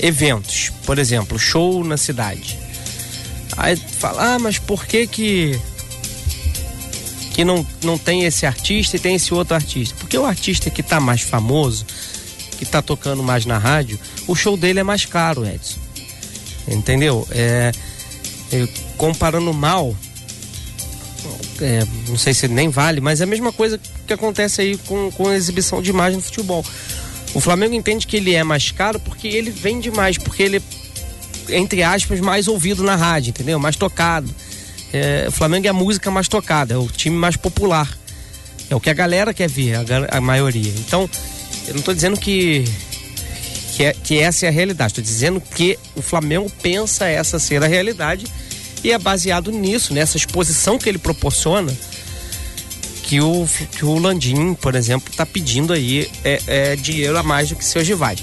eventos, 0.00 0.70
por 0.84 0.98
exemplo, 0.98 1.38
show 1.38 1.84
na 1.84 1.96
cidade. 1.96 2.58
Aí 3.56 3.76
fala, 3.76 4.34
ah, 4.34 4.38
mas 4.38 4.58
por 4.58 4.86
que 4.86 5.06
que 5.06 5.60
que 7.32 7.44
não, 7.44 7.64
não 7.84 7.96
tem 7.96 8.24
esse 8.24 8.44
artista 8.46 8.96
e 8.96 9.00
tem 9.00 9.14
esse 9.14 9.32
outro 9.32 9.54
artista? 9.54 9.94
Porque 10.00 10.18
o 10.18 10.26
artista 10.26 10.70
que 10.70 10.80
está 10.80 10.98
mais 10.98 11.22
famoso, 11.22 11.86
que 12.56 12.64
está 12.64 12.82
tocando 12.82 13.22
mais 13.22 13.46
na 13.46 13.58
rádio, 13.58 13.98
o 14.26 14.34
show 14.34 14.56
dele 14.56 14.80
é 14.80 14.82
mais 14.82 15.04
caro, 15.04 15.46
Edson. 15.46 15.78
Entendeu? 16.66 17.26
É, 17.30 17.72
comparando 18.96 19.52
mal, 19.54 19.94
é, 21.60 21.86
não 22.08 22.18
sei 22.18 22.34
se 22.34 22.48
nem 22.48 22.68
vale, 22.68 23.00
mas 23.00 23.20
é 23.20 23.24
a 23.24 23.26
mesma 23.26 23.52
coisa 23.52 23.80
que 24.06 24.12
acontece 24.12 24.60
aí 24.60 24.76
com, 24.76 25.10
com 25.12 25.28
a 25.28 25.36
exibição 25.36 25.80
de 25.80 25.90
imagem 25.90 26.16
no 26.16 26.22
futebol. 26.22 26.64
O 27.34 27.40
Flamengo 27.40 27.74
entende 27.74 28.06
que 28.06 28.16
ele 28.16 28.34
é 28.34 28.42
mais 28.42 28.70
caro 28.70 28.98
porque 29.00 29.28
ele 29.28 29.50
vende 29.50 29.90
mais, 29.90 30.16
porque 30.18 30.42
ele, 30.42 30.62
entre 31.48 31.82
aspas, 31.82 32.20
mais 32.20 32.48
ouvido 32.48 32.82
na 32.82 32.96
rádio, 32.96 33.30
entendeu? 33.30 33.58
Mais 33.58 33.76
tocado. 33.76 34.28
É, 34.92 35.26
o 35.28 35.32
Flamengo 35.32 35.66
é 35.66 35.70
a 35.70 35.74
música 35.74 36.10
mais 36.10 36.28
tocada, 36.28 36.74
é 36.74 36.76
o 36.76 36.86
time 36.88 37.16
mais 37.16 37.36
popular. 37.36 37.88
É 38.70 38.74
o 38.74 38.80
que 38.80 38.90
a 38.90 38.94
galera 38.94 39.32
quer 39.32 39.48
ver, 39.48 39.74
a, 39.76 40.18
a 40.18 40.20
maioria. 40.20 40.72
Então, 40.78 41.08
eu 41.66 41.74
não 41.74 41.80
estou 41.80 41.94
dizendo 41.94 42.18
que, 42.18 42.64
que, 43.74 43.84
é, 43.84 43.92
que 43.92 44.18
essa 44.18 44.46
é 44.46 44.48
a 44.48 44.52
realidade, 44.52 44.92
estou 44.92 45.04
dizendo 45.04 45.40
que 45.40 45.78
o 45.94 46.02
Flamengo 46.02 46.50
pensa 46.62 47.06
essa 47.06 47.38
ser 47.38 47.62
a 47.62 47.66
realidade 47.66 48.26
e 48.82 48.92
é 48.92 48.98
baseado 48.98 49.50
nisso, 49.50 49.92
nessa 49.92 50.16
exposição 50.16 50.78
que 50.78 50.88
ele 50.88 50.98
proporciona, 50.98 51.72
que 53.08 53.22
o, 53.22 53.48
que 53.72 53.86
o 53.86 53.98
Landim, 53.98 54.52
por 54.52 54.74
exemplo, 54.74 55.10
está 55.10 55.24
pedindo 55.24 55.72
aí 55.72 56.10
é, 56.22 56.42
é, 56.46 56.76
dinheiro 56.76 57.16
a 57.16 57.22
mais 57.22 57.48
do 57.48 57.56
que 57.56 57.64
seus 57.64 57.88
rivais. 57.88 58.22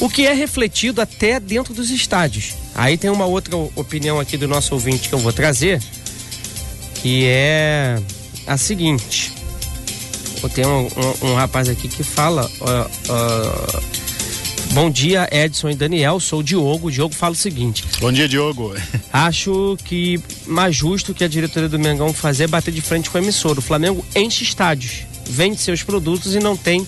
O 0.00 0.10
que 0.10 0.26
é 0.26 0.32
refletido 0.32 1.00
até 1.00 1.38
dentro 1.38 1.72
dos 1.72 1.90
estádios. 1.90 2.54
Aí 2.74 2.98
tem 2.98 3.08
uma 3.08 3.24
outra 3.24 3.56
opinião 3.56 4.18
aqui 4.18 4.36
do 4.36 4.48
nosso 4.48 4.74
ouvinte 4.74 5.08
que 5.08 5.14
eu 5.14 5.20
vou 5.20 5.32
trazer, 5.32 5.80
que 6.96 7.24
é 7.24 8.02
a 8.48 8.56
seguinte. 8.56 9.32
Tem 10.54 10.66
um, 10.66 10.86
um, 10.86 11.28
um 11.28 11.34
rapaz 11.36 11.68
aqui 11.68 11.86
que 11.86 12.02
fala. 12.02 12.50
Uh, 12.60 13.12
uh, 13.12 13.99
Bom 14.72 14.88
dia, 14.88 15.28
Edson 15.32 15.70
e 15.70 15.74
Daniel. 15.74 16.20
Sou 16.20 16.40
o 16.40 16.42
Diogo. 16.44 16.88
O 16.88 16.90
Diogo 16.90 17.14
fala 17.14 17.32
o 17.32 17.36
seguinte: 17.36 17.84
Bom 17.98 18.12
dia, 18.12 18.28
Diogo. 18.28 18.72
Acho 19.12 19.76
que 19.84 20.20
mais 20.46 20.76
justo 20.76 21.12
que 21.12 21.24
a 21.24 21.28
diretoria 21.28 21.68
do 21.68 21.78
Mengão 21.78 22.12
fazer 22.14 22.44
é 22.44 22.46
bater 22.46 22.72
de 22.72 22.80
frente 22.80 23.10
com 23.10 23.18
a 23.18 23.20
emissora. 23.20 23.58
O 23.58 23.62
Flamengo 23.62 24.04
enche 24.14 24.44
estádios, 24.44 25.04
vende 25.28 25.60
seus 25.60 25.82
produtos 25.82 26.34
e 26.34 26.38
não 26.38 26.56
tem 26.56 26.86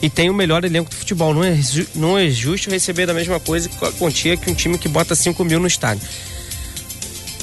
e 0.00 0.08
tem 0.08 0.30
o 0.30 0.34
melhor 0.34 0.64
elenco 0.64 0.90
do 0.90 0.96
futebol. 0.96 1.34
Não 1.34 1.42
é, 1.42 1.58
não 1.94 2.16
é 2.16 2.30
justo 2.30 2.70
receber 2.70 3.06
da 3.06 3.14
mesma 3.14 3.40
coisa 3.40 3.68
com 3.68 3.84
a 3.84 3.92
quantia 3.92 4.36
que 4.36 4.48
um 4.48 4.54
time 4.54 4.78
que 4.78 4.88
bota 4.88 5.14
5 5.14 5.44
mil 5.44 5.58
no 5.58 5.66
estádio. 5.66 6.06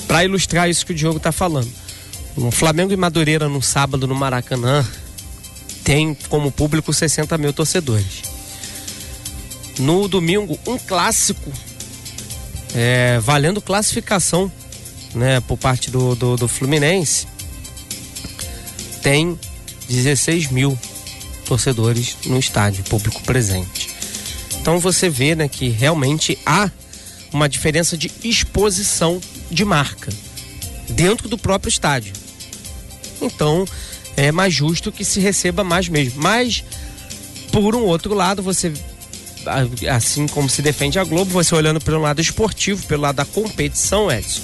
Para 0.08 0.24
ilustrar 0.24 0.70
isso 0.70 0.86
que 0.86 0.94
o 0.94 0.96
Diogo 0.96 1.18
está 1.18 1.34
falando. 1.34 1.70
O 2.38 2.50
Flamengo 2.50 2.94
e 2.94 2.98
Madureira 2.98 3.50
no 3.50 3.62
sábado 3.62 4.08
no 4.08 4.16
Maracanã 4.16 4.86
tem 5.84 6.16
como 6.30 6.50
público 6.50 6.94
60 6.94 7.38
mil 7.38 7.52
torcedores. 7.52 8.35
No 9.80 10.08
domingo, 10.08 10.58
um 10.66 10.78
clássico, 10.78 11.52
é, 12.74 13.20
valendo 13.20 13.62
classificação 13.62 14.52
né, 15.14 15.40
por 15.42 15.58
parte 15.58 15.92
do, 15.92 16.16
do, 16.16 16.36
do 16.36 16.48
Fluminense, 16.48 17.28
tem 19.02 19.40
16 19.88 20.50
mil 20.50 20.78
torcedores 21.46 22.18
no 22.26 22.40
estádio, 22.40 22.84
público 22.86 23.22
presente. 23.24 23.90
Então 24.60 24.80
você 24.80 25.10
vê 25.10 25.36
né, 25.36 25.48
que 25.48 25.70
realmente 25.70 26.38
há 26.46 26.72
uma 27.32 27.48
diferença 27.48 27.98
de 27.98 28.12
exposição 28.24 29.22
de 29.52 29.64
marca 29.64 30.12
dentro 30.90 31.30
do 31.30 31.38
próprio 31.38 31.70
estádio. 31.70 32.14
Então 33.22 33.66
é 34.18 34.32
mais 34.32 34.54
justo 34.54 34.92
que 34.92 35.06
se 35.06 35.20
receba 35.20 35.64
mais 35.64 35.90
mesmo. 35.90 36.22
Mas, 36.22 36.64
por 37.52 37.76
um 37.76 37.84
outro 37.84 38.14
lado, 38.14 38.42
você 38.42 38.74
assim 39.90 40.28
como 40.28 40.50
se 40.50 40.62
defende 40.62 41.00
a 41.00 41.04
Globo, 41.04 41.32
você 41.32 41.54
olhando 41.56 41.80
pelo 41.80 42.02
lado 42.02 42.22
esportivo, 42.22 42.86
pelo 42.88 43.04
lado 43.04 43.16
da 43.16 43.26
competição, 43.26 44.12
Edson. 44.12 44.42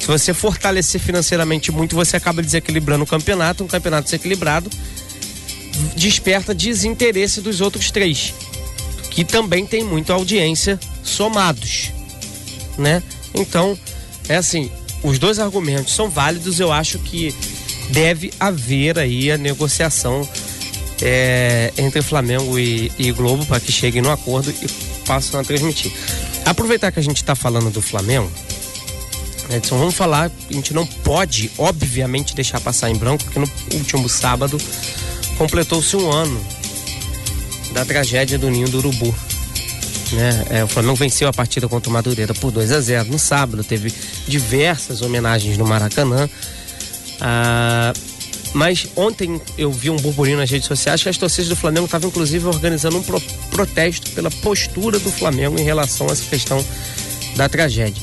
Se 0.00 0.06
você 0.06 0.34
fortalecer 0.34 1.00
financeiramente 1.00 1.70
muito, 1.70 1.94
você 1.94 2.16
acaba 2.16 2.42
desequilibrando 2.42 3.04
o 3.04 3.06
campeonato. 3.06 3.62
Um 3.62 3.68
campeonato 3.68 4.04
desequilibrado 4.04 4.68
desperta 5.96 6.54
desinteresse 6.54 7.40
dos 7.40 7.60
outros 7.60 7.90
três, 7.90 8.34
que 9.10 9.24
também 9.24 9.64
tem 9.66 9.84
muita 9.84 10.12
audiência 10.12 10.78
somados, 11.02 11.92
né? 12.76 13.02
Então, 13.34 13.78
é 14.28 14.36
assim, 14.36 14.70
os 15.02 15.18
dois 15.18 15.38
argumentos 15.38 15.94
são 15.94 16.10
válidos. 16.10 16.60
Eu 16.60 16.72
acho 16.72 16.98
que 16.98 17.34
deve 17.90 18.32
haver 18.38 18.98
aí 18.98 19.30
a 19.30 19.38
negociação 19.38 20.28
é, 21.02 21.72
entre 21.76 22.00
Flamengo 22.00 22.56
e, 22.58 22.92
e 22.96 23.10
Globo 23.10 23.44
para 23.44 23.58
que 23.58 23.72
cheguem 23.72 24.00
no 24.00 24.10
acordo 24.10 24.50
e 24.50 24.68
passem 25.04 25.38
a 25.38 25.42
transmitir. 25.42 25.92
Aproveitar 26.46 26.92
que 26.92 27.00
a 27.00 27.02
gente 27.02 27.16
está 27.16 27.34
falando 27.34 27.70
do 27.70 27.82
Flamengo, 27.82 28.30
Edson, 29.50 29.78
vamos 29.78 29.94
falar, 29.94 30.30
a 30.48 30.52
gente 30.52 30.72
não 30.72 30.86
pode, 30.86 31.50
obviamente, 31.58 32.34
deixar 32.34 32.60
passar 32.60 32.88
em 32.88 32.94
branco, 32.94 33.24
porque 33.24 33.38
no 33.38 33.50
último 33.74 34.08
sábado 34.08 34.58
completou-se 35.36 35.96
um 35.96 36.10
ano 36.10 36.40
da 37.72 37.84
tragédia 37.84 38.38
do 38.38 38.48
Ninho 38.48 38.68
do 38.68 38.78
Urubu. 38.78 39.14
Né? 40.12 40.44
É, 40.50 40.64
o 40.64 40.68
Flamengo 40.68 40.94
venceu 40.94 41.28
a 41.28 41.32
partida 41.32 41.68
contra 41.68 41.90
o 41.90 41.92
Madureira 41.92 42.34
por 42.34 42.52
2 42.52 42.70
a 42.70 42.80
0 42.80 43.08
no 43.10 43.18
sábado, 43.18 43.64
teve 43.64 43.92
diversas 44.28 45.02
homenagens 45.02 45.58
no 45.58 45.66
Maracanã. 45.66 46.28
Ah, 47.20 47.92
mas 48.54 48.86
ontem 48.96 49.40
eu 49.56 49.72
vi 49.72 49.88
um 49.88 49.96
burburinho 49.96 50.36
nas 50.36 50.50
redes 50.50 50.66
sociais 50.66 51.02
que 51.02 51.08
as 51.08 51.16
torcidas 51.16 51.48
do 51.48 51.56
Flamengo 51.56 51.86
estavam 51.86 52.08
inclusive 52.08 52.46
organizando 52.46 52.98
um 52.98 53.02
pro 53.02 53.20
protesto 53.50 54.10
pela 54.10 54.30
postura 54.30 54.98
do 54.98 55.10
Flamengo 55.10 55.58
em 55.58 55.62
relação 55.62 56.08
a 56.08 56.12
essa 56.12 56.24
questão 56.24 56.64
da 57.36 57.48
tragédia. 57.48 58.02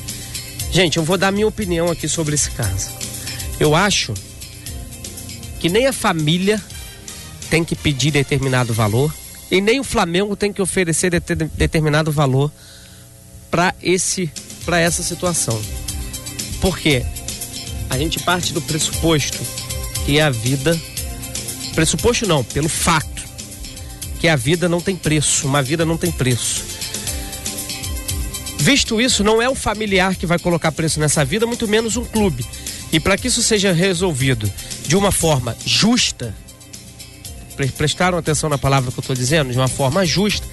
Gente, 0.72 0.98
eu 0.98 1.04
vou 1.04 1.18
dar 1.18 1.32
minha 1.32 1.48
opinião 1.48 1.90
aqui 1.92 2.08
sobre 2.08 2.36
esse 2.36 2.52
caso. 2.52 2.90
Eu 3.60 3.76
acho 3.76 4.14
que 5.60 5.70
nem 5.70 5.88
a 5.88 5.94
família 5.94 6.62
tem 7.50 7.64
que 7.64 7.76
pedir 7.76 8.12
determinado 8.12 8.74
valor 8.74 9.14
e 9.52 9.60
nem 9.62 9.80
o 9.80 9.84
Flamengo 9.84 10.36
tem 10.36 10.54
que 10.54 10.62
oferecer 10.62 11.12
de 11.12 11.20
determinado 11.56 12.12
valor 12.12 12.52
para 13.50 13.74
esse 13.82 14.32
para 14.66 14.80
essa 14.80 15.02
situação. 15.02 15.60
Por 16.62 16.78
quê? 16.78 17.04
A 17.90 17.98
gente 17.98 18.20
parte 18.20 18.54
do 18.54 18.62
pressuposto 18.62 19.40
que 20.10 20.20
a 20.20 20.32
vida 20.32 20.76
pressuposto 21.76 22.26
não, 22.26 22.44
pelo 22.44 22.68
fato 22.68 23.22
que 24.20 24.28
a 24.28 24.36
vida 24.36 24.68
não 24.68 24.82
tem 24.82 24.96
preço, 24.96 25.46
uma 25.46 25.62
vida 25.62 25.86
não 25.86 25.98
tem 25.98 26.12
preço. 26.12 26.64
Visto 28.58 29.00
isso, 29.00 29.24
não 29.24 29.40
é 29.40 29.48
o 29.48 29.54
familiar 29.54 30.16
que 30.16 30.26
vai 30.26 30.40
colocar 30.40 30.72
preço 30.72 31.00
nessa 31.00 31.24
vida, 31.24 31.46
muito 31.46 31.68
menos 31.68 31.96
um 31.96 32.04
clube. 32.04 32.44
E 32.92 33.00
para 33.00 33.16
que 33.20 33.28
isso 33.28 33.44
seja 33.44 33.72
resolvido 33.72 34.52
de 34.88 34.96
uma 34.96 35.12
forma 35.12 35.56
justa, 35.64 36.36
prestaram 37.78 38.18
atenção 38.18 38.50
na 38.50 38.58
palavra 38.58 38.92
que 38.92 38.98
eu 38.98 39.02
estou 39.02 39.16
dizendo, 39.16 39.52
de 39.52 39.60
uma 39.60 39.68
forma 39.68 40.04
justa, 40.08 40.48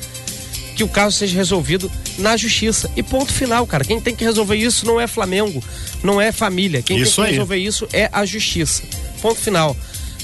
que 0.76 0.84
o 0.84 0.88
caso 0.88 1.16
seja 1.16 1.34
resolvido 1.34 1.90
na 2.18 2.36
justiça. 2.36 2.90
E 2.94 3.02
ponto 3.02 3.32
final, 3.32 3.66
cara. 3.66 3.84
Quem 3.84 4.02
tem 4.02 4.14
que 4.14 4.22
resolver 4.22 4.56
isso 4.56 4.84
não 4.84 5.00
é 5.00 5.06
Flamengo, 5.06 5.64
não 6.02 6.20
é 6.20 6.30
família. 6.30 6.82
Quem 6.82 6.98
isso 6.98 7.16
tem 7.16 7.24
que 7.24 7.28
aí. 7.30 7.32
resolver 7.32 7.56
isso 7.56 7.88
é 7.90 8.10
a 8.12 8.26
justiça. 8.26 8.82
Ponto 9.26 9.40
final. 9.40 9.76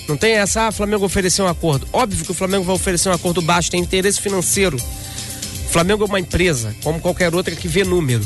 Não 0.06 0.16
tem 0.16 0.34
essa, 0.34 0.68
ah, 0.68 0.70
Flamengo 0.70 1.04
ofereceu 1.04 1.44
um 1.44 1.48
acordo. 1.48 1.88
Óbvio 1.92 2.24
que 2.24 2.30
o 2.30 2.34
Flamengo 2.34 2.62
vai 2.62 2.76
oferecer 2.76 3.08
um 3.08 3.12
acordo 3.12 3.42
baixo, 3.42 3.68
tem 3.68 3.80
interesse 3.80 4.20
financeiro. 4.20 4.76
O 4.76 5.68
Flamengo 5.72 6.04
é 6.04 6.06
uma 6.06 6.20
empresa, 6.20 6.72
como 6.84 7.00
qualquer 7.00 7.34
outra 7.34 7.52
que 7.56 7.66
vê 7.66 7.82
número. 7.82 8.24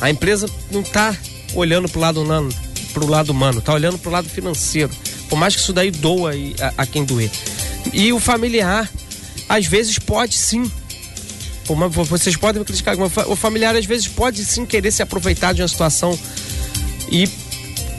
A 0.00 0.10
empresa 0.10 0.50
não 0.68 0.80
está 0.80 1.16
olhando 1.54 1.88
pro 1.88 2.00
lado 2.00 2.20
humano, 2.20 2.52
pro 2.92 3.06
lado 3.06 3.30
humano, 3.30 3.60
tá 3.60 3.72
olhando 3.72 3.98
pro 3.98 4.10
lado 4.10 4.28
financeiro. 4.28 4.90
Por 5.28 5.38
mais 5.38 5.54
que 5.54 5.60
isso 5.60 5.72
daí 5.72 5.92
doa 5.92 6.32
a, 6.32 6.82
a 6.82 6.84
quem 6.84 7.04
doer. 7.04 7.30
E 7.92 8.12
o 8.12 8.18
familiar, 8.18 8.90
às 9.48 9.64
vezes 9.66 9.96
pode 9.96 10.34
sim. 10.34 10.68
Vocês 12.08 12.34
podem 12.34 12.58
me 12.58 12.66
criticar, 12.66 12.96
o 12.98 13.36
familiar 13.36 13.76
às 13.76 13.86
vezes 13.86 14.08
pode 14.08 14.44
sim 14.44 14.66
querer 14.66 14.90
se 14.90 15.04
aproveitar 15.04 15.54
de 15.54 15.62
uma 15.62 15.68
situação 15.68 16.18
e 17.08 17.28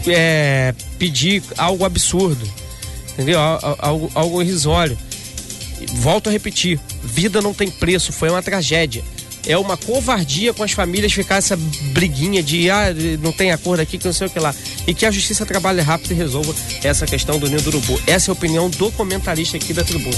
é, 0.08 0.74
pedir 0.98 1.44
algo 1.58 1.86
absurdo, 1.86 2.48
entendeu? 3.14 3.40
Algo, 3.40 4.12
algo 4.14 4.42
irrisório. 4.42 4.98
Volto 5.96 6.30
a 6.30 6.32
repetir: 6.32 6.80
vida 7.04 7.42
não 7.42 7.54
tem 7.54 7.70
preço, 7.70 8.12
foi 8.12 8.30
uma 8.30 8.42
tragédia 8.42 9.04
é 9.48 9.58
uma 9.58 9.76
covardia 9.76 10.54
com 10.54 10.64
as 10.64 10.72
famílias 10.72 11.12
ficar 11.12 11.38
essa 11.38 11.58
briguinha 11.92 12.42
de 12.42 12.70
ah, 12.70 12.94
não 13.22 13.32
tem 13.32 13.52
acordo 13.52 13.82
aqui, 13.82 13.98
que 13.98 14.06
não 14.06 14.14
sei 14.14 14.28
o 14.28 14.30
que 14.30 14.40
lá. 14.40 14.54
E 14.88 14.94
que 14.94 15.06
a 15.06 15.12
justiça 15.12 15.46
trabalhe 15.46 15.82
rápido 15.82 16.12
e 16.12 16.14
resolva 16.14 16.54
essa 16.84 17.06
questão 17.06 17.38
do 17.38 17.48
Ninho 17.48 17.62
do 17.62 17.70
Urubu. 17.70 18.00
Essa 18.08 18.30
é 18.30 18.32
a 18.32 18.34
opinião 18.34 18.70
do 18.70 18.92
comentarista 18.92 19.58
aqui 19.58 19.74
da 19.74 19.84
tribuna. 19.84 20.18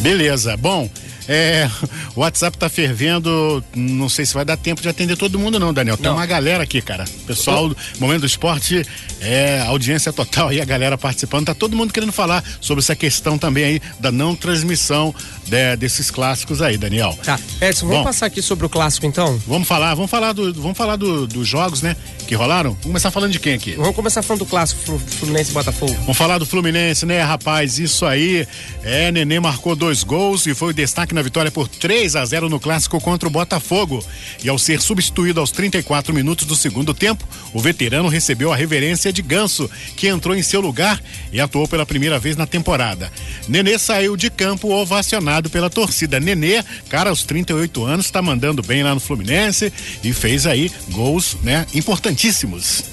Beleza. 0.00 0.56
Bom, 0.56 0.90
é, 1.28 1.70
o 2.14 2.20
WhatsApp 2.20 2.56
tá 2.58 2.68
fervendo, 2.68 3.64
não 3.74 4.08
sei 4.08 4.26
se 4.26 4.34
vai 4.34 4.44
dar 4.44 4.56
tempo 4.56 4.82
de 4.82 4.88
atender 4.88 5.16
todo 5.16 5.38
mundo 5.38 5.58
não, 5.58 5.72
Daniel. 5.72 5.96
Tem 5.96 6.10
uma 6.10 6.26
galera 6.26 6.62
aqui, 6.62 6.82
cara. 6.82 7.04
Pessoal, 7.26 7.68
do 7.68 7.76
Momento 7.98 8.20
do 8.20 8.26
Esporte, 8.26 8.84
é, 9.20 9.60
audiência 9.66 10.12
total 10.12 10.48
aí, 10.48 10.60
a 10.60 10.64
galera 10.64 10.98
participando. 10.98 11.46
Tá 11.46 11.54
todo 11.54 11.76
mundo 11.76 11.92
querendo 11.92 12.12
falar 12.12 12.44
sobre 12.60 12.82
essa 12.82 12.94
questão 12.94 13.38
também 13.38 13.64
aí 13.64 13.82
da 13.98 14.12
não 14.12 14.34
transmissão 14.34 15.14
de, 15.46 15.76
desses 15.76 16.10
clássicos 16.10 16.60
aí, 16.60 16.76
Daniel. 16.76 17.18
Tá. 17.22 17.38
Edson, 17.60 17.86
vamos 17.86 18.00
Bom, 18.00 18.04
passar 18.04 18.26
aqui 18.26 18.42
sobre 18.42 18.66
o 18.66 18.68
clássico 18.68 19.06
então? 19.06 19.40
Vamos 19.46 19.66
falar, 19.66 19.94
vamos 19.94 20.10
falar 20.10 20.32
do, 20.32 20.52
vamos 20.54 20.76
falar 20.76 20.96
do, 20.96 21.26
dos 21.26 21.48
jogos, 21.48 21.80
né? 21.80 21.96
Que 22.26 22.34
rolaram? 22.34 22.70
Vamos 22.70 22.86
começar 22.86 23.10
falando 23.10 23.32
de 23.32 23.38
quem 23.38 23.54
aqui? 23.54 23.72
Vamos 23.72 23.94
começar 23.94 24.22
falando 24.22 24.40
do 24.40 24.46
clássico 24.46 24.98
Fluminense 24.98 25.50
e 25.50 25.54
Botafogo. 25.54 25.94
Vamos 26.00 26.16
falar 26.16 26.38
do 26.38 26.46
Fluminense, 26.46 27.06
né, 27.06 27.22
rapaz? 27.22 27.78
Isso 27.78 28.04
aí. 28.04 28.46
É, 28.82 29.10
Nenê 29.10 29.40
marcou 29.40 29.74
dois 29.74 30.02
gols 30.02 30.46
e 30.46 30.54
foi 30.54 30.70
o 30.70 30.74
destaque 30.74 31.13
na 31.14 31.22
vitória 31.22 31.50
por 31.50 31.68
3 31.68 32.16
a 32.16 32.24
0 32.24 32.48
no 32.48 32.60
clássico 32.60 33.00
contra 33.00 33.28
o 33.28 33.32
Botafogo. 33.32 34.04
E 34.42 34.48
ao 34.48 34.58
ser 34.58 34.80
substituído 34.80 35.40
aos 35.40 35.50
34 35.50 36.12
minutos 36.12 36.46
do 36.46 36.56
segundo 36.56 36.92
tempo, 36.92 37.26
o 37.52 37.60
veterano 37.60 38.08
recebeu 38.08 38.52
a 38.52 38.56
reverência 38.56 39.12
de 39.12 39.22
Ganso, 39.22 39.70
que 39.96 40.08
entrou 40.08 40.36
em 40.36 40.42
seu 40.42 40.60
lugar 40.60 41.00
e 41.32 41.40
atuou 41.40 41.66
pela 41.66 41.86
primeira 41.86 42.18
vez 42.18 42.36
na 42.36 42.46
temporada. 42.46 43.10
Nenê 43.48 43.78
saiu 43.78 44.16
de 44.16 44.30
campo 44.30 44.72
ovacionado 44.72 45.48
pela 45.48 45.70
torcida. 45.70 46.20
Nenê, 46.20 46.62
cara, 46.88 47.10
aos 47.10 47.24
38 47.24 47.84
anos, 47.84 48.06
está 48.06 48.20
mandando 48.20 48.62
bem 48.62 48.82
lá 48.82 48.94
no 48.94 49.00
Fluminense 49.00 49.72
e 50.02 50.12
fez 50.12 50.46
aí 50.46 50.70
gols, 50.90 51.36
né, 51.42 51.66
importantíssimos. 51.74 52.84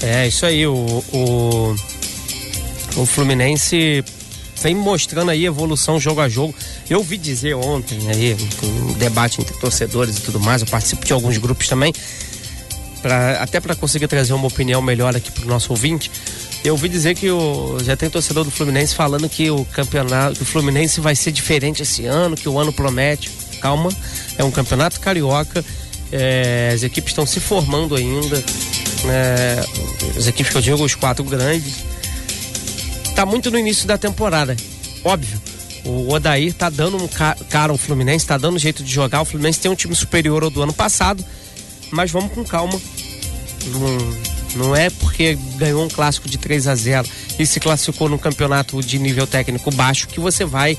É, 0.00 0.28
isso 0.28 0.46
aí, 0.46 0.66
o, 0.66 1.04
o, 1.12 1.76
o 2.96 3.06
Fluminense 3.06 4.04
vem 4.62 4.74
mostrando 4.74 5.30
aí 5.30 5.44
evolução 5.44 5.98
jogo 5.98 6.20
a 6.20 6.28
jogo. 6.28 6.54
Eu 6.90 6.98
ouvi 6.98 7.18
dizer 7.18 7.54
ontem 7.54 8.08
aí, 8.08 8.36
um 8.62 8.94
debate 8.94 9.40
entre 9.40 9.54
torcedores 9.58 10.16
e 10.16 10.20
tudo 10.22 10.40
mais, 10.40 10.62
eu 10.62 10.68
participo 10.68 11.04
de 11.04 11.12
alguns 11.12 11.36
grupos 11.36 11.68
também, 11.68 11.92
pra, 13.02 13.42
até 13.42 13.60
para 13.60 13.74
conseguir 13.74 14.08
trazer 14.08 14.32
uma 14.32 14.46
opinião 14.46 14.80
melhor 14.80 15.14
aqui 15.14 15.30
para 15.30 15.44
o 15.44 15.48
nosso 15.48 15.70
ouvinte. 15.70 16.10
Eu 16.64 16.72
ouvi 16.72 16.88
dizer 16.88 17.14
que 17.14 17.30
o, 17.30 17.78
já 17.84 17.94
tem 17.94 18.08
torcedor 18.08 18.42
do 18.42 18.50
Fluminense 18.50 18.94
falando 18.94 19.28
que 19.28 19.50
o 19.50 19.66
campeonato 19.66 20.38
do 20.38 20.44
Fluminense 20.46 20.98
vai 20.98 21.14
ser 21.14 21.30
diferente 21.30 21.82
esse 21.82 22.06
ano, 22.06 22.34
que 22.36 22.48
o 22.48 22.58
ano 22.58 22.72
promete. 22.72 23.30
Calma, 23.60 23.90
é 24.38 24.44
um 24.44 24.50
campeonato 24.50 24.98
carioca, 25.00 25.64
é, 26.10 26.70
as 26.72 26.82
equipes 26.82 27.10
estão 27.10 27.26
se 27.26 27.40
formando 27.40 27.96
ainda, 27.96 28.42
é, 29.04 29.64
as 30.16 30.26
equipes 30.26 30.52
que 30.52 30.56
eu 30.56 30.62
digo, 30.62 30.82
os 30.82 30.94
quatro 30.94 31.24
grandes. 31.24 31.74
Tá 33.14 33.26
muito 33.26 33.50
no 33.50 33.58
início 33.58 33.86
da 33.86 33.98
temporada, 33.98 34.56
óbvio. 35.04 35.47
O 35.84 36.12
Odair 36.12 36.52
tá 36.52 36.68
dando 36.68 36.96
um 36.96 37.08
cara 37.48 37.72
ao 37.72 37.78
Fluminense, 37.78 38.26
tá 38.26 38.36
dando 38.36 38.58
jeito 38.58 38.82
de 38.82 38.92
jogar. 38.92 39.22
O 39.22 39.24
Fluminense 39.24 39.60
tem 39.60 39.70
um 39.70 39.74
time 39.74 39.94
superior 39.94 40.42
ao 40.42 40.50
do 40.50 40.62
ano 40.62 40.72
passado, 40.72 41.24
mas 41.90 42.10
vamos 42.10 42.32
com 42.32 42.44
calma. 42.44 42.80
Não, 43.66 44.66
não 44.66 44.76
é 44.76 44.90
porque 44.90 45.38
ganhou 45.56 45.84
um 45.84 45.88
clássico 45.88 46.28
de 46.28 46.38
3 46.38 46.66
a 46.66 46.74
0 46.74 47.08
e 47.38 47.46
se 47.46 47.60
classificou 47.60 48.08
no 48.08 48.18
campeonato 48.18 48.80
de 48.82 48.98
nível 48.98 49.26
técnico 49.26 49.70
baixo 49.70 50.08
que 50.08 50.20
você 50.20 50.44
vai 50.44 50.76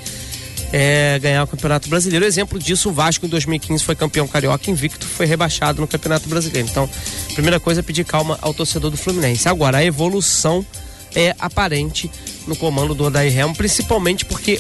é, 0.72 1.18
ganhar 1.20 1.44
o 1.44 1.48
Campeonato 1.48 1.90
Brasileiro. 1.90 2.26
Exemplo 2.26 2.60
disso, 2.60 2.90
o 2.90 2.94
Vasco 2.94 3.26
em 3.26 3.30
2015 3.30 3.84
foi 3.84 3.96
campeão 3.96 4.28
carioca 4.28 4.70
invicto, 4.70 5.06
foi 5.06 5.26
rebaixado 5.26 5.82
no 5.82 5.88
Campeonato 5.88 6.28
Brasileiro. 6.30 6.68
Então, 6.70 6.90
primeira 7.34 7.60
coisa 7.60 7.80
é 7.80 7.84
pedir 7.84 8.06
calma 8.06 8.38
ao 8.42 8.54
torcedor 8.54 8.92
do 8.92 8.98
Fluminense. 8.98 9.48
Agora, 9.48 9.80
a 9.80 9.86
evolução 9.86 10.66
é 11.16 11.36
aparente 11.40 12.10
no 12.48 12.56
comando 12.56 12.94
do 12.94 13.06
Odair 13.06 13.36
Helm, 13.36 13.54
principalmente 13.54 14.26
porque 14.26 14.60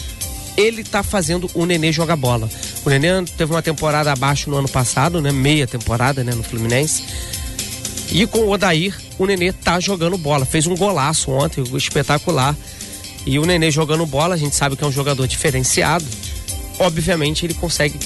ele 0.59 0.83
tá 0.83 1.01
fazendo 1.01 1.49
o 1.53 1.65
Nenê 1.65 1.91
jogar 1.91 2.15
bola. 2.15 2.49
O 2.85 2.89
Nenê 2.89 3.23
teve 3.37 3.51
uma 3.51 3.61
temporada 3.61 4.11
abaixo 4.11 4.49
no 4.49 4.57
ano 4.57 4.67
passado, 4.67 5.21
né? 5.21 5.31
Meia 5.31 5.65
temporada, 5.65 6.23
né? 6.23 6.33
No 6.33 6.43
Fluminense. 6.43 7.03
E 8.11 8.25
com 8.27 8.39
o 8.39 8.49
Odair, 8.49 8.93
o 9.17 9.25
Nenê 9.25 9.53
tá 9.53 9.79
jogando 9.79 10.17
bola. 10.17 10.45
Fez 10.45 10.67
um 10.67 10.75
golaço 10.75 11.31
ontem, 11.31 11.63
espetacular. 11.75 12.55
E 13.25 13.39
o 13.39 13.45
Nenê 13.45 13.71
jogando 13.71 14.05
bola, 14.05 14.35
a 14.35 14.37
gente 14.37 14.55
sabe 14.55 14.75
que 14.75 14.83
é 14.83 14.87
um 14.87 14.91
jogador 14.91 15.27
diferenciado. 15.27 16.05
Obviamente 16.77 17.45
ele 17.45 17.53
consegue 17.53 17.97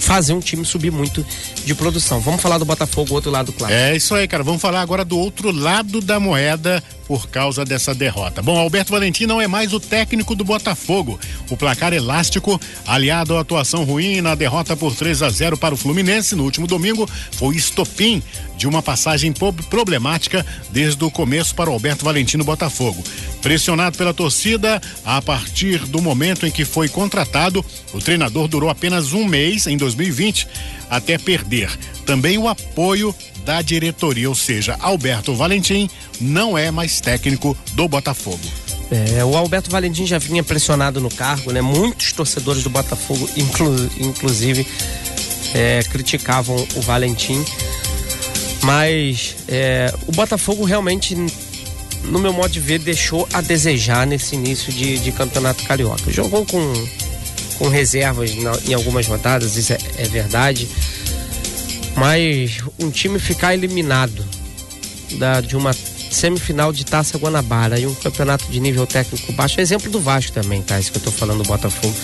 fazer 0.00 0.32
um 0.32 0.40
time 0.40 0.64
subir 0.64 0.90
muito 0.90 1.24
de 1.64 1.74
produção. 1.74 2.20
Vamos 2.20 2.40
falar 2.40 2.58
do 2.58 2.64
Botafogo, 2.64 3.14
outro 3.14 3.30
lado 3.30 3.52
claro. 3.52 3.72
É 3.72 3.94
isso 3.94 4.14
aí, 4.14 4.26
cara. 4.26 4.42
Vamos 4.42 4.60
falar 4.60 4.80
agora 4.80 5.04
do 5.04 5.18
outro 5.18 5.52
lado 5.52 6.00
da 6.00 6.18
moeda 6.18 6.82
por 7.10 7.26
causa 7.28 7.64
dessa 7.64 7.92
derrota. 7.92 8.40
Bom, 8.40 8.56
Alberto 8.56 8.92
Valentim 8.92 9.26
não 9.26 9.40
é 9.40 9.48
mais 9.48 9.72
o 9.72 9.80
técnico 9.80 10.36
do 10.36 10.44
Botafogo. 10.44 11.18
O 11.50 11.56
placar 11.56 11.92
elástico, 11.92 12.60
aliado 12.86 13.36
à 13.36 13.40
atuação 13.40 13.82
ruim 13.82 14.20
na 14.20 14.36
derrota 14.36 14.76
por 14.76 14.94
3 14.94 15.20
a 15.24 15.28
0 15.28 15.58
para 15.58 15.74
o 15.74 15.76
Fluminense 15.76 16.36
no 16.36 16.44
último 16.44 16.68
domingo, 16.68 17.10
foi 17.32 17.56
estopim 17.56 18.22
de 18.60 18.68
uma 18.68 18.82
passagem 18.82 19.32
problemática 19.70 20.44
desde 20.70 21.02
o 21.02 21.10
começo 21.10 21.54
para 21.54 21.70
o 21.70 21.72
Alberto 21.72 22.04
Valentim 22.04 22.36
no 22.36 22.44
Botafogo. 22.44 23.02
Pressionado 23.40 23.96
pela 23.96 24.12
torcida, 24.12 24.78
a 25.02 25.22
partir 25.22 25.78
do 25.86 26.02
momento 26.02 26.46
em 26.46 26.50
que 26.50 26.66
foi 26.66 26.86
contratado, 26.86 27.64
o 27.94 28.00
treinador 28.00 28.48
durou 28.48 28.68
apenas 28.68 29.14
um 29.14 29.24
mês 29.24 29.66
em 29.66 29.78
2020 29.78 30.46
até 30.90 31.16
perder 31.16 31.70
também 32.04 32.36
o 32.36 32.48
apoio 32.48 33.14
da 33.46 33.62
diretoria, 33.62 34.28
ou 34.28 34.34
seja, 34.34 34.76
Alberto 34.80 35.34
Valentim 35.34 35.88
não 36.20 36.58
é 36.58 36.70
mais 36.70 37.00
técnico 37.00 37.56
do 37.72 37.88
Botafogo. 37.88 38.44
É, 38.90 39.24
o 39.24 39.34
Alberto 39.36 39.70
Valentim 39.70 40.04
já 40.04 40.18
vinha 40.18 40.42
pressionado 40.42 41.00
no 41.00 41.08
cargo, 41.08 41.50
né? 41.50 41.62
Muitos 41.62 42.12
torcedores 42.12 42.62
do 42.62 42.68
Botafogo, 42.68 43.26
inclu, 43.36 43.74
inclusive, 43.98 44.66
é, 45.54 45.82
criticavam 45.84 46.56
o 46.74 46.80
Valentim. 46.80 47.42
Mas 48.62 49.36
é, 49.48 49.92
o 50.06 50.12
Botafogo 50.12 50.64
realmente, 50.64 51.14
no 52.04 52.18
meu 52.18 52.32
modo 52.32 52.50
de 52.50 52.60
ver, 52.60 52.78
deixou 52.78 53.28
a 53.32 53.40
desejar 53.40 54.06
nesse 54.06 54.34
início 54.34 54.72
de, 54.72 54.98
de 54.98 55.12
campeonato 55.12 55.64
carioca. 55.64 56.10
Jogou 56.10 56.44
com, 56.44 56.72
com 57.58 57.68
reservas 57.68 58.34
na, 58.34 58.52
em 58.68 58.74
algumas 58.74 59.06
rodadas, 59.06 59.56
isso 59.56 59.72
é, 59.72 59.78
é 59.98 60.08
verdade. 60.08 60.68
Mas 61.96 62.62
um 62.78 62.90
time 62.90 63.18
ficar 63.18 63.54
eliminado 63.54 64.24
da, 65.18 65.40
de 65.40 65.56
uma 65.56 65.72
semifinal 65.72 66.72
de 66.72 66.84
Taça 66.84 67.16
Guanabara 67.16 67.78
e 67.78 67.86
um 67.86 67.94
campeonato 67.94 68.46
de 68.50 68.60
nível 68.60 68.86
técnico 68.86 69.32
baixo, 69.32 69.60
é 69.60 69.62
exemplo 69.62 69.90
do 69.90 70.00
Vasco 70.00 70.32
também, 70.32 70.60
tá? 70.60 70.78
Isso 70.78 70.90
que 70.90 70.98
eu 70.98 71.02
tô 71.02 71.10
falando 71.10 71.42
do 71.42 71.48
Botafogo. 71.48 71.94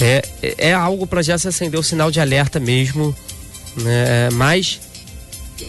É, 0.00 0.22
é 0.58 0.72
algo 0.72 1.06
para 1.06 1.22
já 1.22 1.36
se 1.38 1.48
acender 1.48 1.78
o 1.78 1.82
sinal 1.82 2.10
de 2.10 2.20
alerta 2.20 2.60
mesmo, 2.60 3.14
né? 3.76 4.30
Mas 4.32 4.80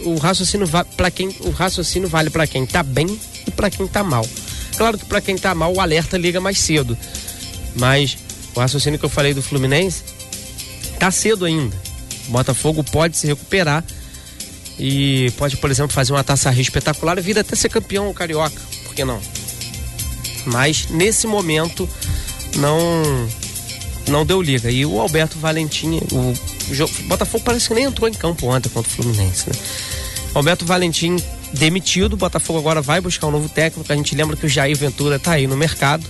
o 0.04 0.16
raciocínio 0.16 0.68
para 0.96 1.10
quem 1.10 1.28
o 1.40 1.50
raciocínio 1.50 2.08
vale 2.08 2.30
para 2.30 2.46
quem 2.46 2.66
tá 2.66 2.82
bem 2.82 3.18
e 3.46 3.50
para 3.50 3.70
quem 3.70 3.86
tá 3.86 4.02
mal. 4.02 4.26
Claro 4.76 4.98
que 4.98 5.04
para 5.04 5.20
quem 5.20 5.36
tá 5.36 5.54
mal 5.54 5.74
o 5.74 5.80
alerta 5.80 6.16
liga 6.16 6.40
mais 6.40 6.58
cedo. 6.58 6.96
Mas 7.74 8.16
o 8.54 8.60
raciocínio 8.60 8.98
que 8.98 9.04
eu 9.04 9.10
falei 9.10 9.34
do 9.34 9.42
Fluminense 9.42 10.02
tá 10.98 11.10
cedo 11.10 11.44
ainda. 11.44 11.76
O 12.28 12.32
Botafogo 12.32 12.84
pode 12.84 13.16
se 13.16 13.26
recuperar 13.26 13.84
e 14.78 15.32
pode, 15.36 15.56
por 15.56 15.70
exemplo, 15.70 15.92
fazer 15.92 16.12
uma 16.12 16.22
taça 16.22 16.50
rio 16.50 16.62
espetacular 16.62 17.18
e 17.18 17.20
vir 17.20 17.38
até 17.38 17.56
ser 17.56 17.68
campeão 17.68 18.12
carioca, 18.12 18.60
por 18.84 18.94
que 18.94 19.04
não? 19.04 19.20
Mas 20.46 20.88
nesse 20.88 21.26
momento 21.26 21.88
não 22.56 23.28
não 24.08 24.24
deu 24.24 24.40
liga. 24.40 24.70
E 24.70 24.86
o 24.86 25.00
Alberto 25.00 25.38
Valentim, 25.38 26.00
o, 26.12 26.34
o 26.70 27.02
Botafogo 27.04 27.44
parece 27.44 27.68
que 27.68 27.74
nem 27.74 27.84
entrou 27.84 28.08
em 28.08 28.12
campo 28.12 28.46
ontem 28.46 28.68
contra 28.68 28.90
o 28.90 28.94
Fluminense, 28.94 29.48
né? 29.48 29.56
Alberto 30.34 30.64
Valentim 30.64 31.16
demitido, 31.52 32.12
o 32.12 32.16
Botafogo 32.16 32.58
agora 32.58 32.82
vai 32.82 33.00
buscar 33.00 33.26
um 33.26 33.30
novo 33.30 33.48
técnico. 33.48 33.90
A 33.90 33.96
gente 33.96 34.14
lembra 34.14 34.36
que 34.36 34.46
o 34.46 34.48
Jair 34.48 34.76
Ventura 34.76 35.16
está 35.16 35.32
aí 35.32 35.46
no 35.46 35.56
mercado, 35.56 36.04